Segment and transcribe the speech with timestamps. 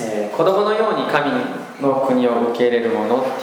[0.00, 1.30] えー、子供のように神
[1.80, 3.34] の国を受け入れるものっていう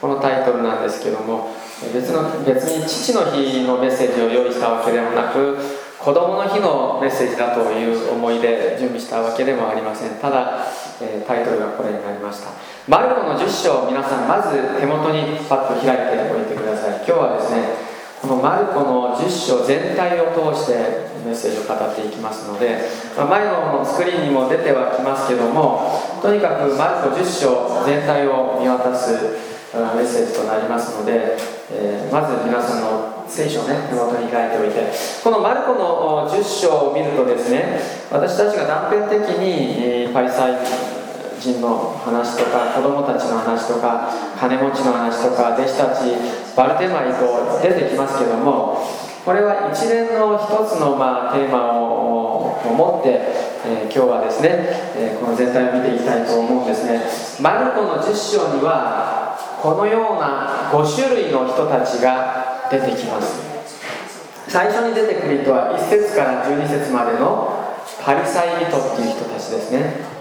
[0.00, 1.54] このタイトルなんですけども
[1.92, 5.56] 別の別に父の日のメッセージを用意したわけでもなく
[5.98, 10.10] 子供の日のメッセージだという思いで準備したわけでもありません。
[10.20, 10.66] ただ、
[11.00, 12.50] えー、タイトルがこれになりました。
[12.86, 16.96] マルコの10章皆さんまず手元にパッと開いておいてください。
[16.96, 17.83] 今日はですね
[18.24, 20.72] このマルコの10章全体を通して
[21.26, 22.80] メッセージを語っていきますので、
[23.18, 29.12] ま前のスクリーンにも出てはきますけどもとにかくマルコ10章全体を見渡す
[29.76, 31.36] メッセージとなりますので、
[31.70, 34.88] えー、まず皆さんの聖書をね手元に開いておいて
[35.22, 37.78] このマルコの10章を見るとですね
[38.10, 40.93] 私たちが断片的にパリサイ
[41.52, 44.08] 人の話とか子供たちの話とか
[44.40, 48.80] 金持ちの話とか弟子たちバルテマイと出てきますけども
[49.24, 53.20] これは一連の一つのまあテーマを持って、
[53.66, 54.48] えー、今日はですね、
[54.96, 57.00] えー、この全体を見ていきたいと思うんですね。
[57.40, 63.40] マルコの10章にはこのような5種類の人たちが出てきます。
[64.48, 67.48] 最初に出てくる人は1節から12節までの
[68.04, 70.13] パリサイ人っていう人たちですね。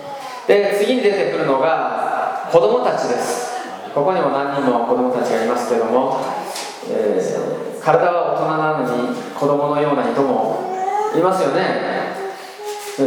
[0.48, 3.54] で次に出てくるのが子供たちです。
[3.94, 6.20] ここにも何人も子供たちがいますけども、
[6.90, 10.74] えー、体は大人なのに子供のような人も
[11.16, 12.04] いますよね。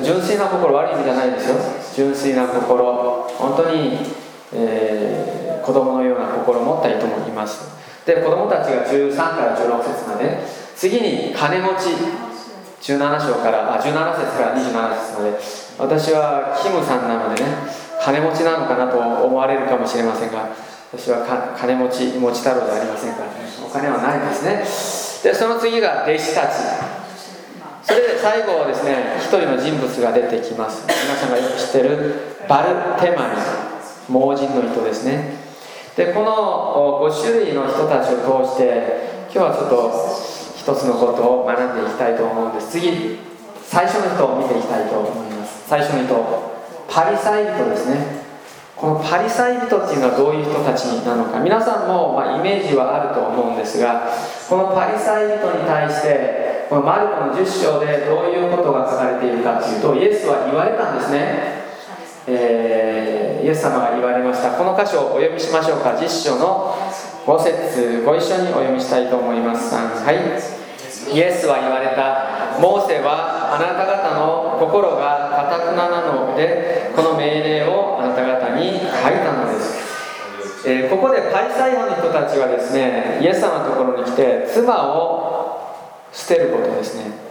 [0.02, 1.56] 純粋な心悪い意味じゃないですよ。
[1.94, 3.98] 純粋な心本当に、
[4.52, 7.76] えー、子供のような心を持った人もいます。
[8.06, 10.38] で子供たちが13から16節まで
[10.76, 13.90] 次に金持ち17章からあ17
[14.20, 17.48] 節から27節まで私はキムさんなのでね
[18.00, 20.48] 金持ちなのかなと思われるかもしれませんが
[20.92, 21.26] 私は
[21.58, 23.46] 金持ち持ち太郎じゃありませんからね。
[23.64, 25.30] お金はないですね。
[25.30, 26.52] でその次が弟子たち。
[27.82, 30.86] それで最後はですね一人の人物が出てきます。
[30.86, 32.14] 皆さんがよく知ってる
[32.48, 33.66] バルテマニ。
[34.08, 35.34] 盲人の人ですね。
[35.96, 39.90] でこの5種類の人たちを通して今日はちょっと
[40.56, 42.70] 一つのことを学んでいきたいと思うんです。
[42.70, 43.18] 次
[43.64, 45.45] 最初の人を見ていきたいと思います。
[45.66, 46.56] 最初の人
[46.88, 48.24] パリサイ人ですね。
[48.76, 51.40] このパリサイ人っていうのはどういう人たちなのか。
[51.40, 54.06] 皆さんも、ま、イメージはあると思うんですが
[54.48, 61.64] このパリサイ人に対してこのマルコの10章でどういうことが書かれているかというとイエスは言われたんですね、
[62.28, 64.52] えー、イエス様が言われました。
[64.52, 65.90] この箇所をお読みしましょうか。
[65.98, 66.76] 10章の
[67.26, 69.74] 5節ご一緒にお読みしたいと思います。
[69.74, 70.16] はい。
[71.12, 72.35] イエスは言われた。
[72.60, 78.80] モーセはあなた方の心がかたくななのでこの命令をあなた方に書い
[79.20, 85.26] たのです、えー、ここでパリサイ派の人たちはですねイエス様のところに来て妻を
[86.12, 87.26] 捨てることですね。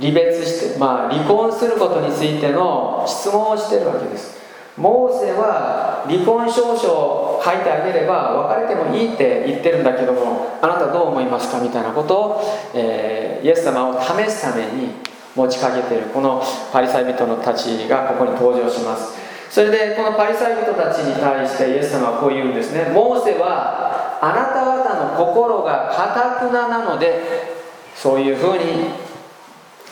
[0.00, 4.38] 離別してまあ離婚することについての質問をしてるわけです。
[4.78, 12.42] モーセは離婚証書を書いてあげれば別れてもいいって言ってるんだけどもあなたどう思いますかみたいなことを、
[12.74, 14.90] えー、イエス様を試すために
[15.34, 19.18] 持ちかけてるこのパリサイ人のたちがここに登場します。
[19.50, 22.90] それでこのパリサイ人たちに対してイエス様はこう言うんですね。
[22.92, 27.20] モーセはあなた方の心がかたくななので
[27.94, 28.90] そういうふうに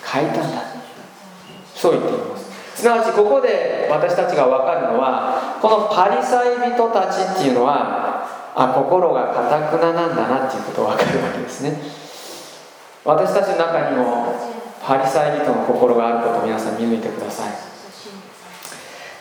[0.04, 0.76] 書いたんだ。
[1.76, 2.35] そう言っています
[2.76, 11.80] すなわちここで私たちが分かるのはこのパリサイ人たちっていうのはあ心がかたくななんだなっていうことを分かるわけですね。
[13.02, 14.34] 私たちの中にも
[14.84, 17.75] パリサイ人の心があることを皆さん見抜いてください。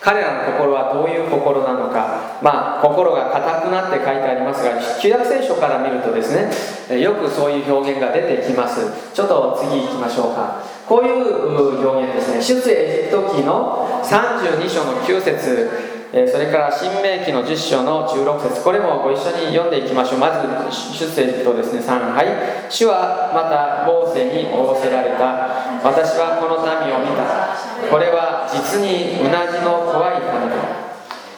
[0.06, 2.38] 彼らの心はどういう心なのか。
[2.44, 8.86] まあ心が硬くなって書いてありますが旧約聖書から見るとですねよくそういう表現が出てきます。
[9.12, 10.62] ちょっと次行きましょうか。
[10.86, 12.62] こういう表現ですね。
[12.62, 15.96] 出エジプト記の32章の9節。
[16.32, 18.64] それから新明記の10章の16節。
[18.64, 20.20] これもご一緒に読んでいきましょう。
[20.20, 21.82] まず出エジプトですね。
[21.82, 22.28] 3はい
[22.70, 25.50] 主はまたモーセに仰せられた。
[25.84, 27.45] 私はこの民を見た。
[27.90, 30.56] これは実にうなじの怖い民だ。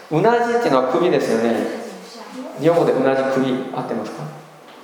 [0.10, 1.78] うなじっていうのは首ですよね。
[2.60, 4.24] 日本語でうなじ首合ってますか？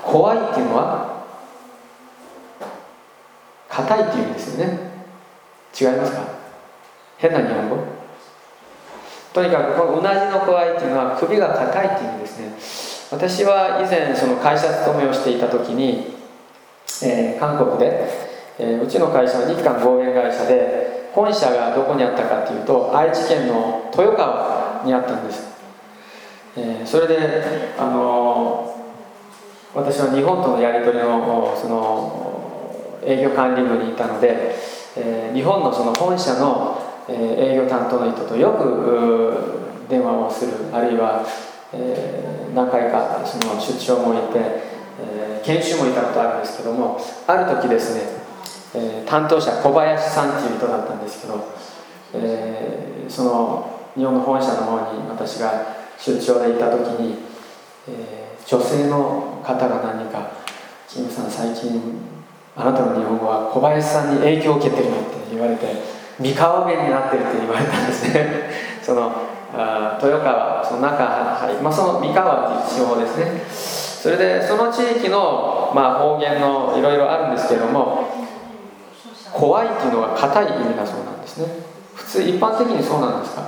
[0.01, 1.23] 怖いっていうのは
[3.69, 4.77] 硬いっていう意味ですよね。
[5.79, 6.21] 違いますか？
[7.17, 7.77] 変な日本語？
[9.33, 13.17] とにかくこのうなじの怖いっていうのは首が硬いっていう意味ですね。
[13.17, 16.13] 私は以前その会社勤めをしていた時に、
[17.03, 18.09] えー、韓国で、
[18.59, 20.82] えー、うちの会社は日韓合弁会社で
[21.13, 25.47] 本社がどこにあったかっていうと愛知県の豊川にあったんです、
[26.57, 28.75] えー、それであの
[29.75, 34.55] 私は日本とのやり取りのその営業管理部にいたので、
[34.97, 36.79] えー、日本のその本社の
[37.09, 41.25] 営業担当の人とよく電話をするあるいは、
[41.73, 44.39] え何回かその出張もいて、
[45.01, 48.22] え研修もいたことあるんですけどもある時ですね、
[48.75, 51.45] え担当者小林さんっていう人だったんですけど、
[52.13, 55.51] えその日本の本社の方に私が
[55.99, 57.17] 出張で行った時に、
[57.87, 60.31] え女性の方が何か
[60.87, 62.01] 「キムさん最近
[62.55, 65.67] あなたの日本語は小林さんに影響を受けてるの?」って言われて
[66.19, 68.49] 三河弁になってるって言われたんですね
[68.81, 69.11] その
[69.55, 73.43] あ豊川その中、はいまあ、その三河っていう地方ですね
[74.03, 78.22] それでその地域の、まあ、方言のいろいろあるんですけども
[79.33, 81.47] 怖いっていうのは硬い意味だそうなんですね。
[81.95, 83.41] 普通一般的にそうなんですか？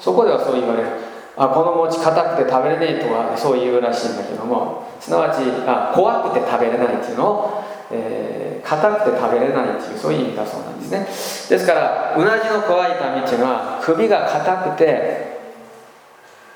[0.00, 0.88] そこではそう言われる。
[1.36, 4.88] あこの餅硬くて食べれねえとはそう言うらしいんだけども。
[5.00, 11.06] すなわちあ怖くて食べれないっていうのをえー、硬くて食べれないっていうそういう意味だそうなんですね。
[11.56, 15.38] ですからうなじの怖い痛みっていうのは首が硬くて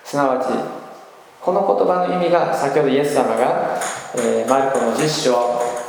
[0.04, 0.48] すなわち
[1.40, 3.78] この言葉の意味が先ほどイエス様が、
[4.16, 5.32] えー、マルコの10章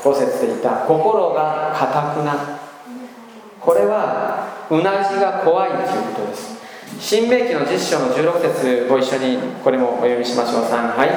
[0.01, 2.59] 5節で言った心が硬くな
[3.63, 6.60] これはうなじが怖いということです。
[7.00, 10.63] 新明記の10章の16節ご一緒にこれもお読みしましょう。
[10.65, 11.10] 3はい。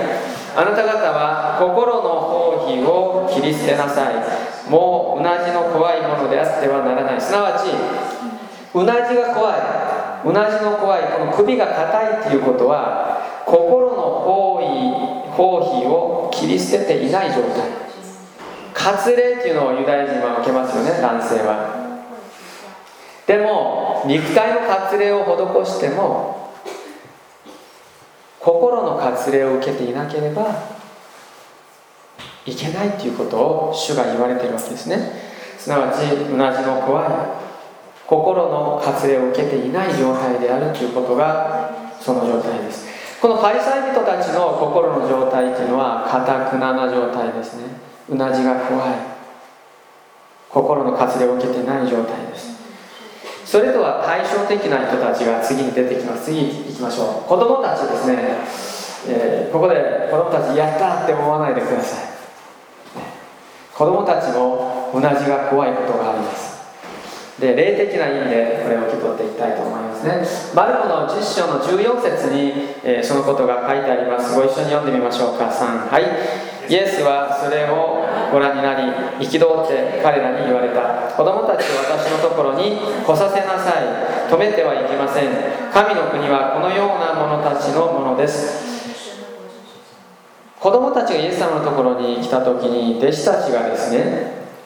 [0.54, 4.70] あなた方は心の包皮を切り捨てなさい。
[4.70, 7.20] もううなじの怖いものであってはならない。
[7.20, 7.66] すなわち
[8.74, 9.60] うなじが怖い。
[10.24, 11.02] うなじの怖い。
[11.18, 17.86] この首が硬いっていうことは心の包囲包皮を切り捨てていない状態。
[18.72, 21.75] 割礼っていうのをユダヤ人は受けますよね男性は。
[23.26, 26.52] でも肉体の割礼を施しても
[28.38, 30.76] 心の割礼を受けていなければ
[32.44, 35.26] いけないということを主が言われているわけですね。
[35.58, 37.10] すなわちうなじの怖い
[38.06, 42.86] 心の割礼を受けていない状態であるということがその状態です。
[43.20, 47.64] このパリサイ人たちの心の状態というのはかたくなな状態ですね。
[48.08, 48.92] うなじが怖い。
[50.48, 52.55] 心の割礼を受けてない状態です。
[53.46, 56.24] それとは対照的な人たちが次に出てきます。
[56.24, 57.28] 次行きましょう。
[57.28, 58.18] 子供たちですね、
[59.08, 62.06] えー、ここで子供たちやったって思わないでください。
[63.72, 66.56] 子供たちもうなじが怖いことがあります。
[67.38, 70.26] で霊的な意味でこれを受け取っていきたいと思いますね。
[70.52, 74.34] マルコの10章の14節に、えー、そのことが書いてあります。
[74.34, 75.44] ご一緒に読んでみましょうか。
[75.46, 76.02] 3はい。
[76.68, 78.02] イエスはそれを
[78.36, 78.82] ご覧になり
[79.24, 81.08] 憤って彼らに言われた。
[81.16, 84.28] 子供たちを私のところに来させなさい。
[84.28, 85.32] 止めてはいけません。
[85.72, 89.24] 神の国はこのような者たちのものです。
[90.60, 93.98] 子供たちがイエス様のところに来た時に弟子たちがですね、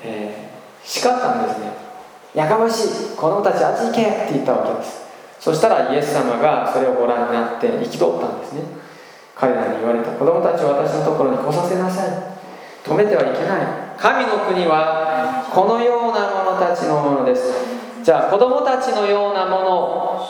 [0.02, 1.70] えー、叱ったんですね。
[2.34, 3.16] やかましい。
[3.16, 5.06] 子供たちあっち行けって言ったわけです。
[5.38, 8.62] そしたらイエス様がそれをご覧になって憤ったんですね。
[9.36, 10.10] 彼らに言われた。
[10.10, 12.39] 子供たちを私のところに来させなさい。
[12.84, 13.90] 止めてはいけない。
[13.98, 17.52] 神の国はこのような者たちのものです。
[18.02, 20.20] じゃあ子供たちのようなもの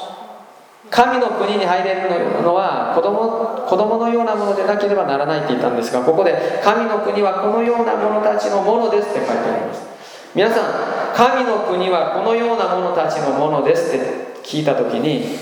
[0.90, 9.86] 神の国に入れるのは子供子供のようなものでなければならないって言ったんですがここで神の国はこのような者たちのものですって書いてあります。
[10.34, 15.38] 皆さん神の国はこのような者たちのものですって聞いた時に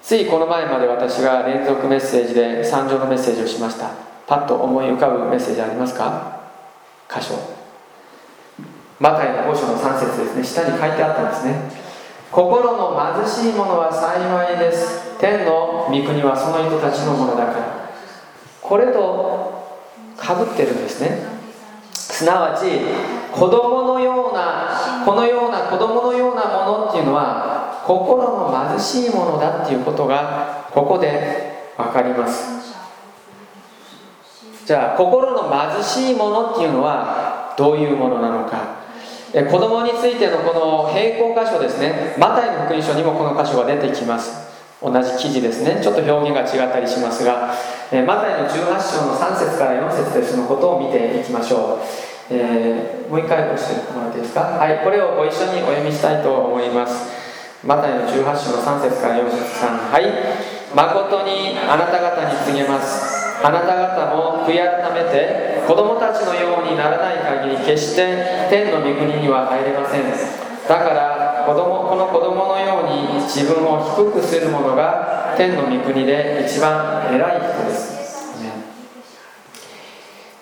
[0.00, 4.11] ついこの前まで私が連続メッセージで参上のメッセージをしました。
[4.32, 6.40] パッと思い浮かぶメッセージありますか？
[7.06, 7.34] 箇所。
[8.98, 10.42] マタイの5章の3節ですね。
[10.42, 11.70] 下に書いてあったんですね。
[12.30, 15.18] 心の貧しい者は幸いです。
[15.18, 17.90] 天の御国はその人たちのものだから。
[18.62, 19.66] これと
[20.16, 21.26] かぶってるんですね。
[21.92, 22.64] すなわち
[23.38, 32.61] 子供のようなこのような子供のようなものっていうのは心の貧しいものだっていうことがここで分かります。
[34.72, 38.80] じゃあ心の貧しいものっていうのはどういうものなのか。
[39.28, 42.16] 子供についてのこの並行箇所ですね。
[42.16, 44.48] マタイの福音書にもこの箇所が出てきます。
[44.80, 45.82] 同じ記事ですね。
[45.84, 47.52] ちょっと表現が違ったりしますが
[47.92, 51.78] マタイの18章の3節から4節でそのことを見ていきましょう、
[52.30, 54.56] えー、もう一回押してもらっていいですか？
[54.56, 57.12] はいこれをご一緒にお読みしたいと思います。
[57.62, 59.36] マタイの18章の3節から4節
[59.66, 60.04] 3はい。
[60.74, 63.21] 誠にあなた方に告げます。
[63.42, 63.74] あなた
[64.06, 70.02] 方も悔い改めて子供たちのようにならない限り決して天の御国には入れません。
[70.68, 77.92] だから子供この子供のように自分を低くする者が天の御国で一番偉い人です。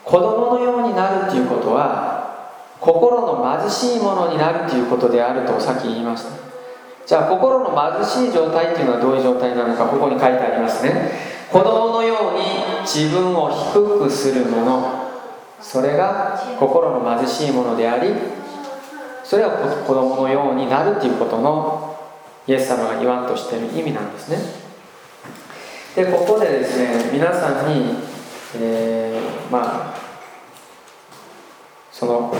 [0.04, 2.18] 子供のようになるっていうことは
[2.80, 6.30] 心の貧しいものになるということであるとさっき言いました。
[7.06, 11.12] じゃあ心の貧しい状態っていうのはどういう状態なのかここに書いてありますね。
[11.52, 15.00] 子供のように自分を低くするもの。
[15.60, 18.14] それが心の貧しいものであり
[19.22, 19.50] それは
[19.86, 21.96] 子供のようになるっていうことの
[22.46, 24.38] イエス様が言わんとしている意味なんですね。
[25.94, 27.94] でここでですね皆さんに、
[28.56, 29.94] えー、まあ
[31.92, 32.34] その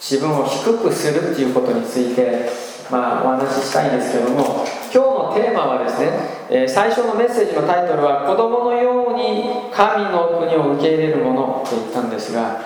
[0.00, 2.50] 自分を低くするっていうことについて、
[2.90, 12.58] まあ、お話ししたいんですけども今日のテーマはですね、え、最初のメッセージのタイトルは「子供のように神の国を受け入れるもの」と言ったんですが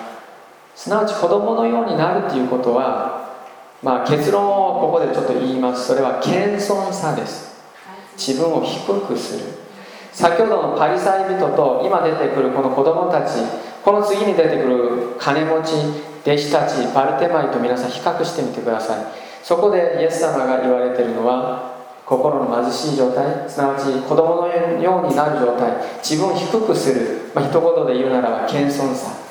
[0.75, 3.29] すなわち子供のようになるということは、
[3.83, 5.85] まあ、結論をここでちょっと言います。
[5.85, 7.55] それは謙遜さです。
[8.17, 9.45] 自分を低くする。
[10.11, 13.39] 先ほどのパリサイ人と今出てくるこの子供たち
[13.83, 15.75] この次に出てくる金持ち
[16.25, 18.97] 弟子たちバルテマイと皆さん比較してみてください。
[19.43, 21.74] そこでイエス様が言われているのは
[22.05, 29.25] 心の貧しい状態すなわち子供のようになる状態自分を低くする、まあ、一言で言うならば謙遜さ。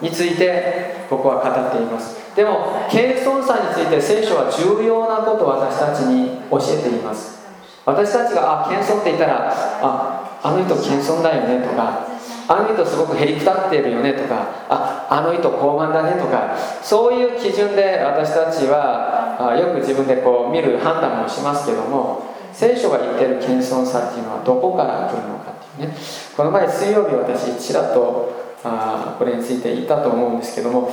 [0.00, 2.16] についてここは語っています。
[2.36, 7.38] でも謙遜さについて聖書は重要なことを私たちに教えています。
[7.84, 12.06] 私たちがあ謙遜って言ったらああの人謙遜だよねとか
[12.46, 25.96] あの人すごくへりくたってるよねとかああの人高慢だねとかそういう基準で私たちはあよく自分でこう見る判断もしますけども聖書が言ってる謙遜さっていうのはどこから来るのかっていうね。
[26.36, 28.32] この前水曜日私ちらっと
[28.64, 30.90] あこれについて言ったと思うんですけども、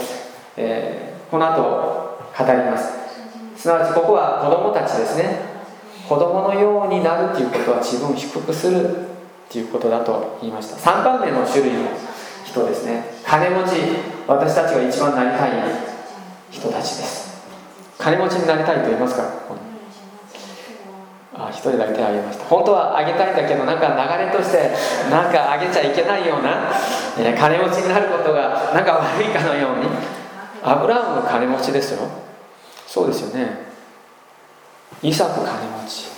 [0.55, 2.93] えー、この後語ります。
[3.57, 5.55] すなわちここは子供たちですね。
[6.07, 10.91] 子供のようになるっていうことは自分を低くするっていうことだと言いました。
[10.91, 11.89] 3番目の種類の
[12.43, 13.05] 人ですね。
[13.25, 13.71] 金持ち
[14.27, 15.51] 私たちが一番なりたい
[16.51, 17.34] 人たちです。
[17.97, 19.45] 金持ちになりたいと言いますか。
[21.37, 22.45] あ一人だけ手を挙げました。
[22.45, 24.71] 本当はあげたいんだけどなんか流れとして
[25.11, 26.71] なんかあげちゃいけないような、
[27.19, 29.85] えー、金持ちになることがなんか悪いかのように。
[30.67, 32.09] アブラハムの金持ちですよ。
[32.87, 33.65] そうですよね。
[35.03, 36.09] イサク金持ち。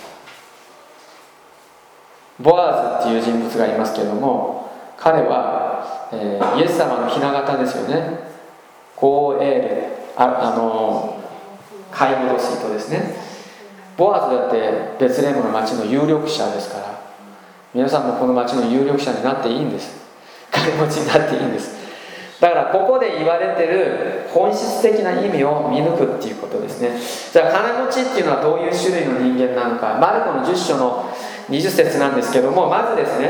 [2.39, 8.19] ボアーズっていう人物がいますけれども彼は、えー、イエス様の雛形ですよね。
[8.95, 9.87] ゴーエーレ。
[10.15, 11.19] ああの
[11.91, 13.15] 買い戻す人ですね。
[13.97, 17.01] ボアーズだってベツレムの町の有力者ですから
[17.73, 19.95] 皆さんもこの町の有力者になっていいんです。
[20.51, 21.75] 金持ちになっていいんです。
[22.39, 26.91] だからここで言われてる本質的な意味を見抜くっていうことですね。
[27.33, 29.97] じゃあ金持ちっていうのはどういう種類の人間なのか。
[29.99, 31.11] マルコの10章の
[31.49, 33.29] 20節なんですけどもまずですね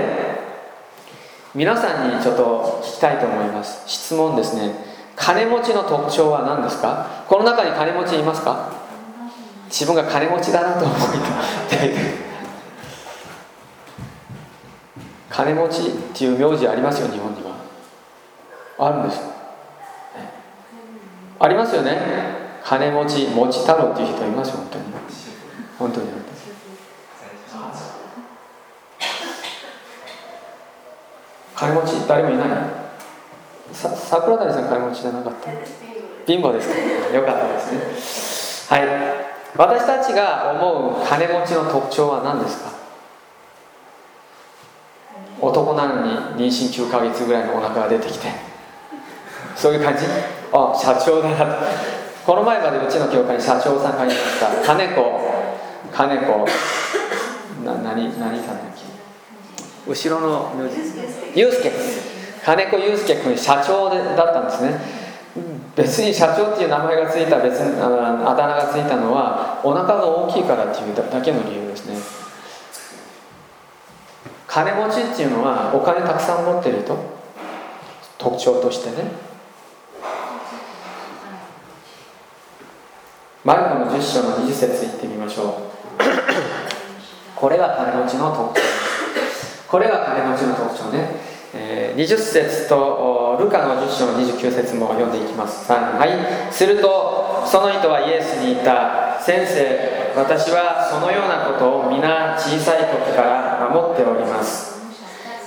[1.56, 3.84] 皆さんにちょっと聞きたいと思います。
[3.88, 4.87] 質問ですね。
[5.18, 7.26] 金持ちの特徴は何ですか？
[7.28, 8.72] この中に金持ちいますか？
[9.66, 10.98] 自分が金持ちだなと思い
[15.30, 17.58] 金持ちっていう名字ありますよ日本には。
[18.80, 19.22] あるんです。
[21.40, 21.98] ありますよね。
[22.64, 24.86] 金持ち持ち太郎っていう人いますよ本当に。
[25.78, 26.08] 本当に。
[31.56, 32.48] 金持ち誰もいない。
[33.74, 35.52] さ桜谷さん金持ちじゃなかった？
[36.26, 36.76] 貧乏ですか？
[37.16, 37.60] よかったで
[38.00, 38.80] すね。
[38.80, 38.88] はい。
[39.56, 42.72] 私たちが思う金持ちの特徴は何ですか？
[45.40, 48.28] 男なのに妊娠9ヶ月ぐらいのお腹が出てきて。
[49.56, 50.04] そういう感じ？
[50.54, 51.66] あ社長だなと。
[52.26, 54.50] この前までうちの教会に社長さんがいました。
[54.66, 55.02] 金子。
[55.94, 56.48] 金子。
[57.64, 59.90] な何何さんだっけ？
[59.90, 60.52] 後ろの
[61.34, 61.72] 祐介
[62.48, 64.80] 金子祐介君社長でだったんですね。
[65.76, 67.90] 別に社長っていう名前がついた別にあ
[68.34, 71.98] だ名がついたのはお腹が大きいからっていうだけの理由ですね。
[74.48, 76.98] 金持ちっていうのはお金たくさん持ってると
[78.18, 79.12] 特徴としてね。
[83.44, 85.54] マルコの10章の20節いってみましょう。
[87.36, 88.66] これが金持ちの特徴。
[89.68, 91.07] これが金持ちの特徴ね、
[91.98, 95.66] 20節とルカの10章29節も読んでいきます。
[95.72, 96.54] はい。
[96.54, 104.78] するとその人はイエスに言った先生私はそのようなことを皆小さい時から守っております。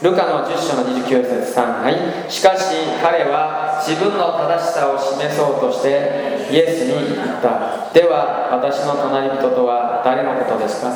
[0.02, 1.94] ルカの10章の29節3はい。
[2.28, 7.92] しかし彼は自分の正しさを示そうとしてイエスに言った。
[7.94, 10.90] では私の隣人とは誰のことですか？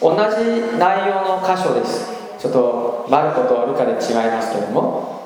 [0.00, 2.14] 同じ内容の箇所です。
[2.38, 3.98] ちょっとマルコとルカで違い
[4.30, 5.16] ますけれども。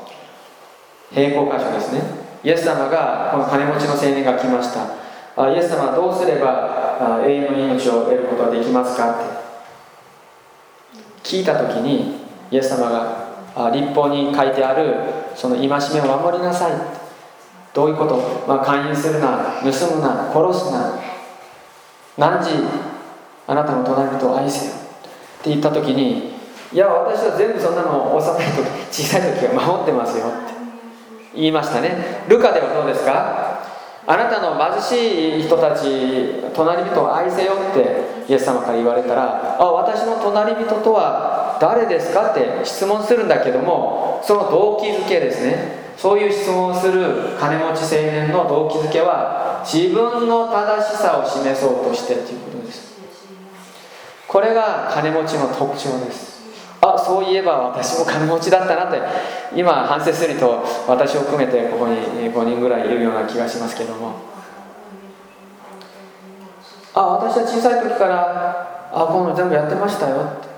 [1.12, 2.02] 並行箇所ですね。
[2.44, 4.86] イエス様がこの金持ちの青年が来ました。
[5.36, 9.24] あイエス様はどうすれば永遠の命を得ることができますかって。
[11.24, 14.94] 聞いた時にイエス様が立法に書いてある
[15.34, 16.72] その戒めを守りなさい。
[17.74, 20.98] どういうこと、まあ、勧誘するな盗むな殺すな。
[22.18, 22.50] 何時
[23.46, 24.72] あなたの隣人を愛せよ。
[24.72, 26.29] って言った時に
[26.72, 28.46] いや私は全部そんなの幼い
[28.90, 30.54] 時小さい時は守ってますよって。
[31.34, 32.24] 言いましたね。
[32.28, 33.60] ルカではどうですか？
[34.06, 45.80] あなたの貧しい人たち隣人を愛せよってイエス様から言われたらあ私の隣人とは誰ですかって質問するんだけどもその動機づけですね。
[45.96, 52.98] そういう質問をする金持ち青年の動機づけは自分の正しさを示そうとしてということです。
[54.26, 56.29] これが金持ちの特徴です。
[56.82, 59.00] あそういえば私も金持ちだったなって
[59.54, 61.96] 今反省すると私を含めてここに
[62.32, 64.30] 5人ぐらいいるような気がしますけども。
[66.92, 70.49] あ私は小さい時からあこういうの全部やってましたよって。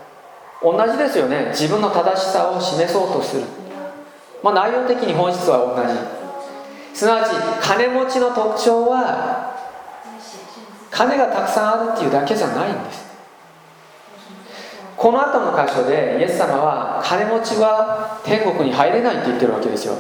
[0.63, 1.49] 同じですよね。
[1.51, 3.43] 自分の正しさを示そうとする、
[4.43, 6.99] まあ、内容的に本質は同じ。
[6.99, 9.57] すなわち金持ちの特徴は
[10.91, 13.02] 金がたくさんあるっていうだけじゃないんです。
[14.97, 19.95] この後の箇所でイエス様は金持ちは天国に入れないって言ってるわけですよ。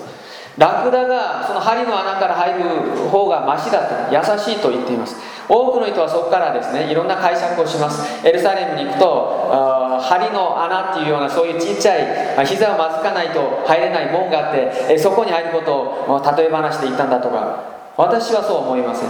[0.58, 5.16] ラクダがその針の穴から入る方がマシだった優しいと言っています。
[5.48, 8.26] 多くの人はそこからですねいろんな解釈をします。
[8.26, 17.72] エルサレムに行くと針の穴っていうようなそういうちっちゃい膝をまずかないと入れない門があってそこに入ることを例え話で言ったんだとか。
[17.94, 19.08] 私はそう思いません。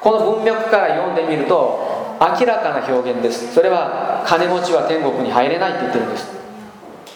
[0.00, 3.52] この文脈から読んでみると明らかな表現です。
[3.52, 6.28] それは金持ちは天国に入れないって言ってるんです。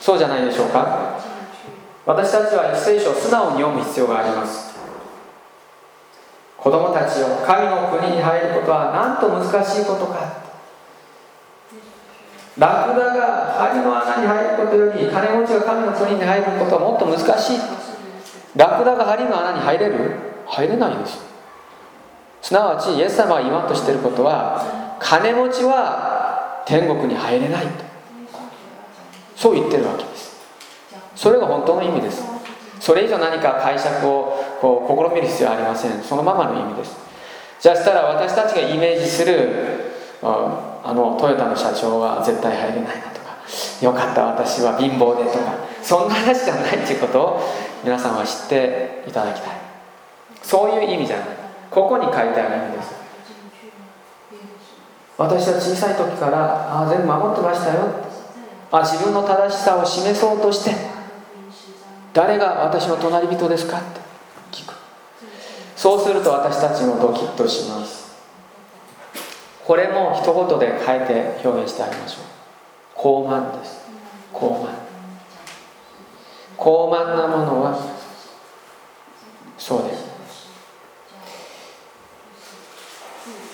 [0.00, 1.18] そうじゃないでしょうか。
[2.06, 4.74] 私たちは聖書を素直に読む必要があります。
[6.58, 10.44] 子供たちを神の国に入ることはなんと難しいことか。
[12.56, 17.58] ラクダが針の穴に入ることより金持ちが神の国に入ることはもっと難しい。
[18.54, 20.12] ラクダが針の穴に入れる？
[20.46, 21.18] 入れないです。
[22.42, 26.13] すなわちイエス様が言わんとしていることは金持ちは
[26.66, 27.84] 天国に入れないと。
[29.36, 30.34] そう言ってるわけです。
[31.16, 32.24] それが本当の意味です。
[32.80, 36.02] それ以上何か解釈をこう試みる必要はありません。
[36.02, 36.96] そのままの意味です。
[37.60, 43.36] じゃあしたら私たちがイメージするあのトヨタの社長は絶対入れないなとか。
[43.80, 45.54] よかった私は貧乏でとか。
[45.82, 47.40] そんな話じゃないっていうことを
[47.82, 49.50] 皆さんは知っていただきたい。
[50.42, 51.26] そういう意味じゃない。
[51.70, 53.03] ここに書いてある意味です。
[55.16, 57.86] 私は小さい時からあ全部守ってましたよ
[58.72, 60.74] あ自分の正しさを示そうとして
[62.12, 63.78] 誰が私の隣人ですか？
[63.78, 64.00] って
[64.52, 64.74] 聞く。
[65.76, 68.14] そうすると私たちもドキッとします。
[69.64, 71.06] これも一言で変え
[71.40, 72.24] て表現してあげましょう。
[72.94, 73.80] 高慢です。
[74.32, 74.68] 高慢。
[76.56, 77.76] 高慢なものは
[79.58, 80.04] そうです。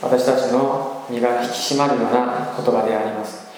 [0.03, 3.51] 私たちの身が引き締まるような言葉であります。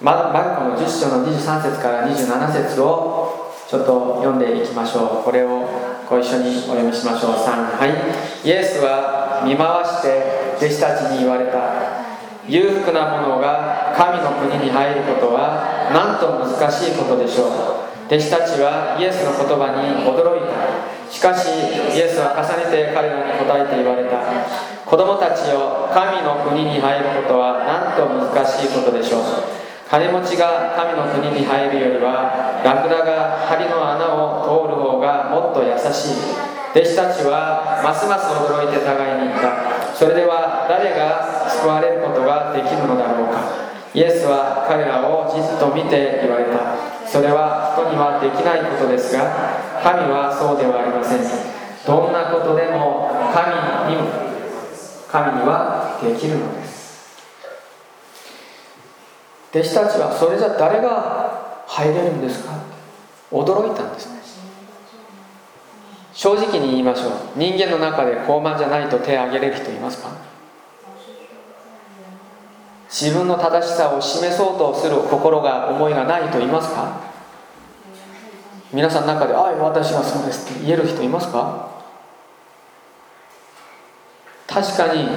[0.00, 0.20] マル
[0.56, 5.24] コの10章の23節から27節をちょっと読んでいきましょう。
[5.24, 5.66] これを
[6.08, 7.30] ご一緒にお読みしましょう。
[7.32, 8.46] 3はい。
[8.46, 12.04] イエスは見回して弟子たちに言われた。
[12.46, 17.48] 裕福な者が神の国に入ることはなんと難しいことでしょう。
[18.06, 20.73] 弟子たちはイエスの言葉に驚いた。
[21.14, 24.18] しかしイエスは重ねて彼らに答えて言われた。
[24.82, 29.22] 子供たちよ神の国に入ることはなんと難しいことでしょう。
[29.88, 36.34] 金持ちが神の国に入るよりはラクダが針の穴を通る方がもっと優しい。
[36.74, 39.94] 弟子たちはますます驚いて互いに言った。
[39.94, 43.38] それでは誰が救われることができるのだろうか。
[43.94, 46.58] イエスは彼らをじっと見て言われた。
[47.06, 49.22] それは人にはできないことですが
[49.82, 51.20] 神はそうではありません。
[51.86, 54.02] どんなことでも神に
[55.08, 56.74] 神にはできるのです。
[59.52, 62.54] 弟子たちはそれじゃ誰が入れるんですか？
[63.30, 64.14] 驚いたんですね。
[66.12, 67.12] 正直に言いましょう。
[67.36, 70.10] 人間の中で高慢じゃないと手を挙げれる人いますか？
[72.94, 77.00] 自分の正しさを示そうとする心が思いがないと言いますか？
[78.72, 81.70] 皆さんの中で「ああ私はそうです」って言える人いますか？
[84.46, 85.08] 確かに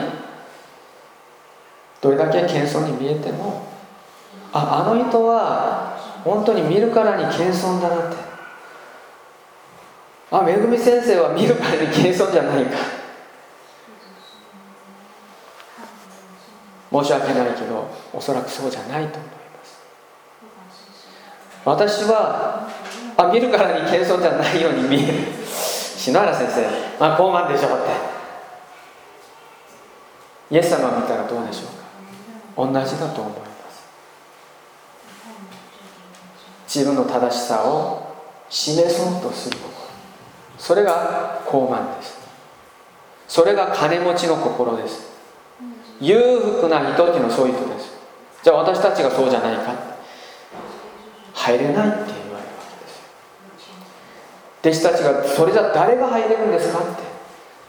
[2.02, 3.68] どれだけ謙遜に見えても
[4.52, 8.18] ああの人は本当に見るからに謙遜だなって。
[10.32, 12.97] あめぐみ先生は見るからに謙遜じゃないか。
[16.92, 19.80] 申し訳ないけどおそらくそうじゃないと思います。
[21.66, 22.70] 私は
[23.18, 25.14] あ見るからに謙遜じゃないように見える。
[25.46, 26.62] 篠原先生
[27.00, 27.84] まあ高慢でしょうっ
[30.50, 30.56] て。
[30.56, 32.72] イエス様を見たらどうでしょうか。
[32.80, 33.86] 同じだと思います。
[36.68, 38.16] 自分の正しさを
[38.50, 39.72] 示そうとする心。
[40.58, 42.18] それが高慢です。
[43.28, 45.17] それが金持ちの心です。
[46.00, 47.98] 裕福な人っていうのはそういう人です
[48.44, 49.74] じゃあ私たちがそうじゃないか。
[51.34, 52.04] 入れないって言われるわ
[54.64, 57.04] けです弟子たちがそれじゃ誰が入れるんですかって。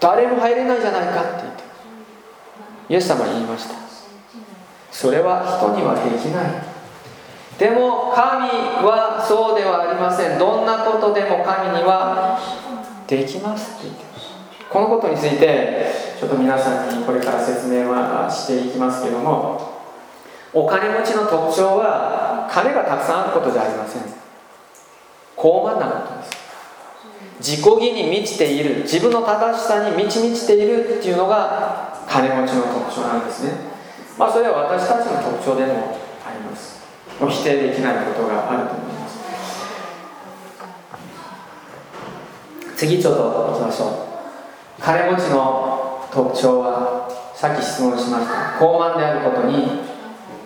[0.00, 1.62] 誰も入れないじゃないかって言って。
[2.90, 3.74] イエス様は言いました。
[4.90, 6.68] それは人にはできない。
[7.58, 8.48] でも神
[8.86, 10.38] はそうではありません。
[10.38, 12.40] どんなことでも神には
[13.06, 14.07] できますって言って。
[14.70, 15.86] このことについて
[16.20, 19.78] ちょっと皆さんにこれから説明はしていきますけども
[20.52, 24.02] お金持ちの特徴は金がたくさんあることじゃありません。
[25.36, 26.38] 高慢なことです。
[27.40, 33.52] 自己義に満ちている自分の正しさに満ち満ちているっていうのが金持ちの特徴なんですね。
[34.18, 36.80] まあそれは私たちの特徴でもあります。
[37.20, 39.18] もう否定できないことがあると思います。
[42.76, 44.07] 次ちょっと行きましょう。
[44.80, 49.80] 金持ちの特徴はさっき質問しました高慢であることに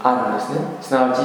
[0.03, 0.59] あるんですね。
[0.81, 1.21] すなわち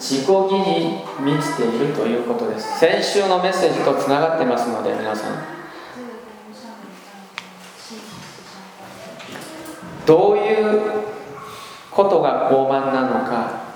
[0.00, 2.78] 自己義に満ちているということです。
[2.78, 5.56] 先週のメッセージとつながってますので皆さん。
[10.04, 10.82] どういう
[11.90, 13.66] ことが傲慢なのか。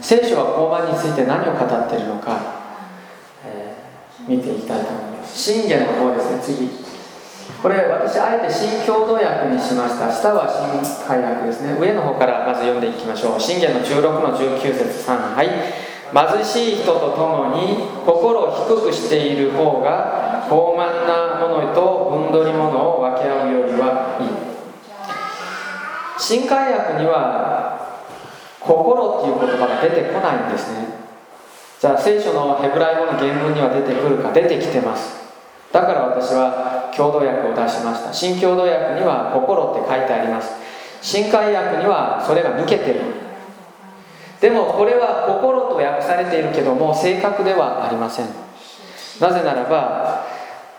[0.00, 2.40] 聖書は傲慢について何を語っているのか、
[3.46, 5.38] えー、見ていきたいと思います。
[5.38, 6.42] 信玄の方ですね。
[6.42, 6.91] 次。
[7.62, 10.10] これ私あえて新共同訳にしました。
[10.10, 11.76] 下は新海訳ですね。
[11.78, 13.40] 上の方からまず読んでいきましょう。
[13.40, 15.48] 信玄の16の19節3はい
[16.12, 24.28] 貧しい人と共に心を低くしている方が傲慢なものと分取り物を分け合うよりはいい。
[26.18, 28.00] 新海訳には
[28.60, 30.86] 心っていう言葉が出てこないんですね。
[31.80, 35.22] じゃあ聖書のヘブライ語の原文には出てくるか出てきてます。
[35.72, 38.12] だから私は共同訳を出しました。
[38.12, 40.52] 新共同訳には「心」って書いてあります。
[41.00, 43.00] 新海訳にはそれが抜けてる。
[44.40, 48.26] でもこれは「心」と訳されているけども正確ではありません。
[49.20, 50.24] なぜならば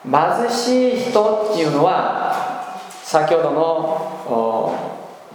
[0.03, 2.35] 貧しい人っていうのは
[3.03, 4.73] 先ほどの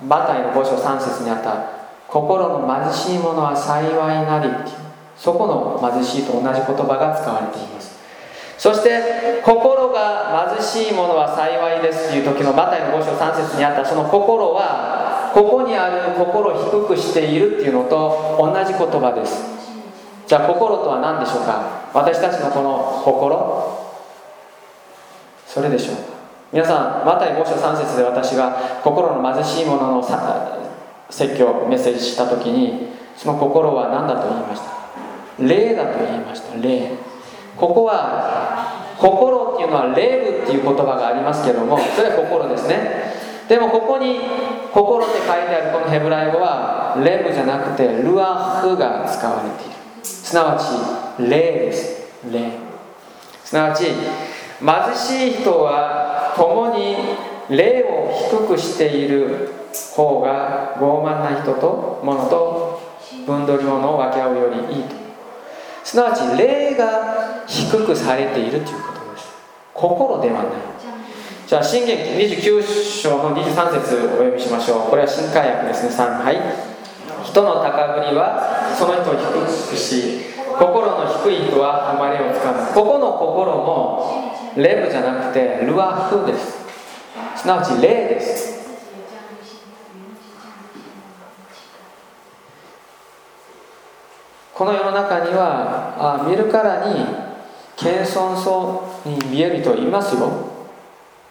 [0.07, 1.55] マタイの5章3節にあった
[2.09, 4.51] 「心の貧しい者は幸いなり」
[5.17, 7.78] そこの貧しいと同じ言葉が使われています。
[8.59, 12.11] そして心が貧しい者は幸いです。
[12.11, 19.45] という時のマタイの5章3節にあったその心はここにある心を低くしているっていうのと同じ言葉です。
[20.27, 21.89] じゃあ心とは何でしょうか？
[21.95, 23.79] 私たちのこの心？
[25.47, 26.03] それでしょうか？
[26.53, 30.03] 皆さんマタイ5章3節で私が心の貧しい者の
[31.11, 35.47] 説教メッセージした時にその心は何だと言いました？
[35.47, 36.57] 霊だと言いました。
[36.61, 36.91] 霊
[37.59, 43.09] ここは心っていうのは霊部っていう言葉がありますけどもそれは心ですね。
[43.49, 44.21] でもここに
[44.73, 49.79] 心って書いてあるこのヘブライ語はレブじゃなくてルアフが使われている。
[50.05, 52.03] すなわち霊です。
[52.31, 52.53] 霊。
[53.45, 53.95] すなわち貧
[54.95, 56.97] しい人は共に
[57.49, 59.51] 霊を低くしている
[59.95, 62.81] 方が傲慢な人と物と
[63.27, 64.95] 分取り物を分け合うよりいいと。
[65.83, 67.18] すなわち霊が
[67.71, 69.29] 低くされているということです。
[69.75, 70.53] 心ではない。
[71.47, 74.91] じゃあ信玄29章の23節お読みしましょう。
[74.91, 75.91] これは新海訳ですね。
[75.91, 76.41] 3はい
[77.25, 80.21] 人の高ぶりはその人を低くし
[80.59, 86.57] 心の低い人は誉れをつかむここの心もレブじゃなくてルアフです。
[87.37, 88.57] すなわち霊です。
[94.55, 97.28] この世の中にはあ見るからに
[97.79, 100.29] 謙遜そうに見える人いますよ。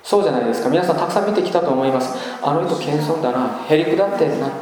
[0.02, 0.70] そうじゃないですか。
[0.70, 2.16] 皆さんたくさん見てきたと思います。
[2.42, 3.66] あの人謙遜だな。
[3.68, 4.56] へりくだってるなって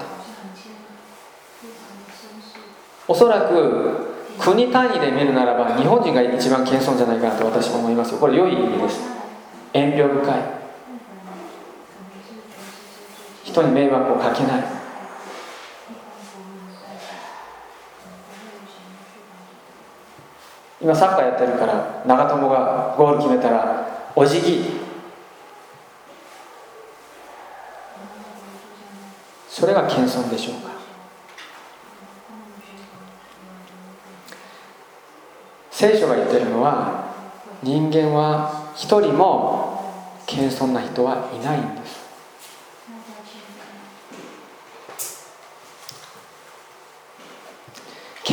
[3.07, 8.17] おそらく国単位で見るならば日本人が一番謙遜じゃないかなと私は思いますよ。
[8.17, 9.01] これ良い意味です。
[9.73, 10.41] 遠慮深い。
[13.43, 14.84] 人に迷惑をかけない。
[20.85, 24.65] 今サッカーやってるから長友がゴール決めたらお辞儀
[29.49, 30.75] それが謙遜でしょうか。
[35.71, 37.15] 聖書が言ってるのは
[37.63, 39.91] 人間は一人も
[40.27, 41.94] 謙遜な人はいないんです。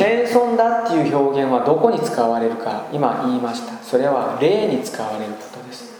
[0.02, 3.80] 謙遜だっていう表現はどこに使われるか今言いました。
[3.84, 5.92] それは霊に使われることです。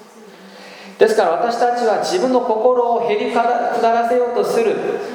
[0.98, 4.74] ですから私たちは自分の心をへり下らせようとする。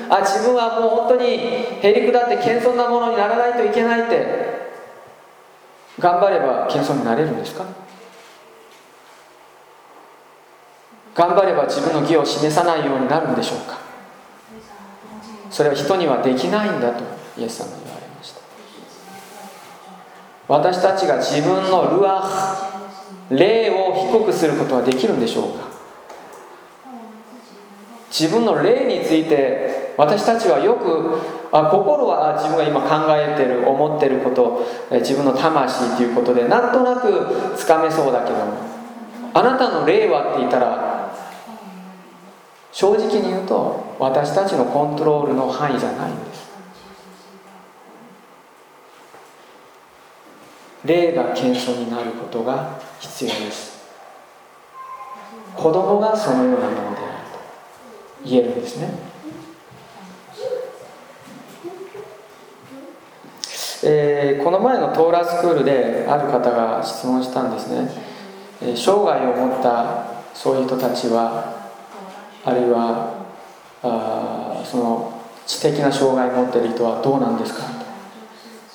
[0.10, 4.48] あ自分はもう本当にへり下って謙遜なものにならないといけないって。
[6.00, 7.66] 頑張れば謙遜になれるんですか？
[11.16, 13.80] 頑張れば自分の義を示さないようになるんでしょうか？
[15.50, 17.04] それは人にはできないんだと
[17.38, 17.87] イエス様は
[20.48, 22.24] 私たちが自分のルア
[23.30, 25.68] 霊を低くすることはできるんでしょうか？
[28.10, 31.20] 自分の霊について私たちはよく
[31.52, 38.54] あ心は自分が今考えてる思ってること自分の魂ということでなんとなくつかめそうだけども
[39.34, 41.14] あなたの霊はって言ったら
[42.72, 46.12] 正直に言うと私たちのコントロールの範囲じゃない。
[46.12, 46.48] んです
[50.88, 53.78] 霊が謙遜になることが必要です。
[55.56, 57.40] 子供がそのようなものであると
[58.26, 59.18] 言えるんですね。
[63.84, 67.90] えー、この前のトーラースクールである方が質問したんですね、
[68.62, 71.56] えー、生涯を持ったそういう人たちは
[72.44, 73.26] あるいは
[73.84, 77.64] あその知的な障害を持っている人はどうなんですか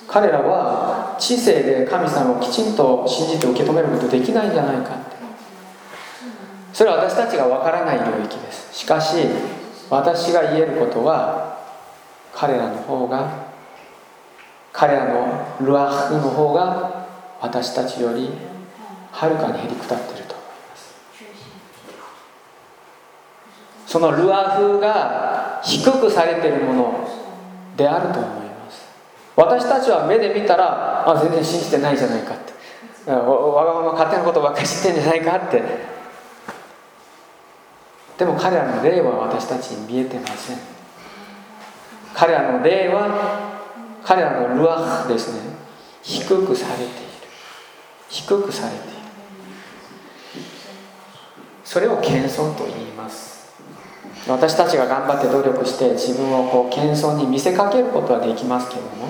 [0.07, 5.17] 彼らは知性で神様をきちんと信じて受け止めることできないんじゃないかって。
[6.73, 8.75] それは私たちがわからない領域です。
[8.75, 9.19] しかし
[9.89, 11.61] 私が言えることは
[12.35, 13.53] 彼らの方が
[14.73, 17.07] 彼らのルアフの方が
[17.41, 18.31] 私たちより
[19.13, 20.95] はるかにへりくたっていると思います。
[23.87, 27.09] そのルアフが低くされているもの
[27.77, 28.42] であると思います
[29.35, 32.53] 私たちは目で見たらあ全然信じてないじゃないかって。
[33.11, 33.16] わ
[33.64, 35.62] がまま勝手なことばっかり知ってんじゃないかって。
[38.18, 40.59] でも彼らの霊は私たちに見えてません。
[42.14, 43.62] 彼らの霊は
[44.05, 45.40] 彼らのルアフですね。
[46.03, 46.92] 低くされている。
[48.09, 48.92] 低くされている。
[51.64, 53.32] それを謙遜と言います。
[54.29, 59.09] 私たちが頑張って努力して自分をこう謙遜に見せかけることはできますけども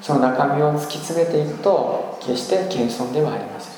[0.00, 3.72] その中身を突き詰めていくと決して謙遜ではありません。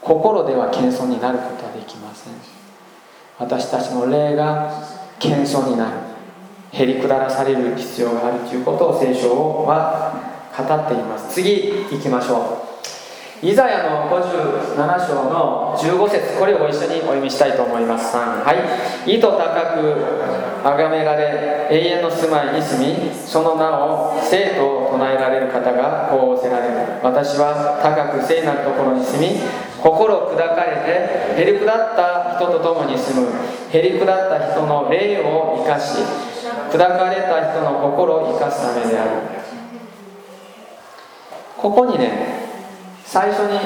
[0.00, 2.32] 心では謙遜になることはできません。
[3.38, 4.82] 私たちの霊が
[5.18, 5.96] 謙遜になる。
[6.72, 10.12] へりくだらされる必要があるということを聖書は
[10.56, 11.34] 語っています。
[11.34, 12.63] 次行きましょう。
[13.44, 14.72] イザヤの57
[15.06, 18.16] 章の15節これをご一緒にお読みしたいと思います。
[18.16, 18.48] は
[19.04, 19.16] い。
[19.16, 20.00] 意図高く
[20.64, 29.36] 崇められ永遠の住まいに住みその名を生と唱えられる方がこう仰せられる私は高く聖なるところに住み
[29.76, 30.80] 心砕かれ
[31.36, 33.28] てへりくだった人と共に住む。
[33.28, 36.00] へりくだった人の霊を生かし
[36.72, 39.10] 砕かれた人の心を生かすためである。
[41.58, 42.43] ここにね
[43.14, 43.60] 最初に、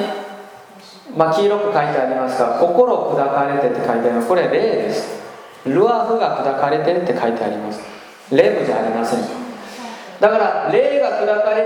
[1.17, 4.27] まあ、黄色く書いてありますが心砕かれてって書いてあります。
[4.27, 5.19] これ霊です。
[5.65, 7.81] ルアフが砕かれてって書いてあります。
[8.29, 9.21] レムじゃありません。
[10.19, 11.63] だから霊が砕かれ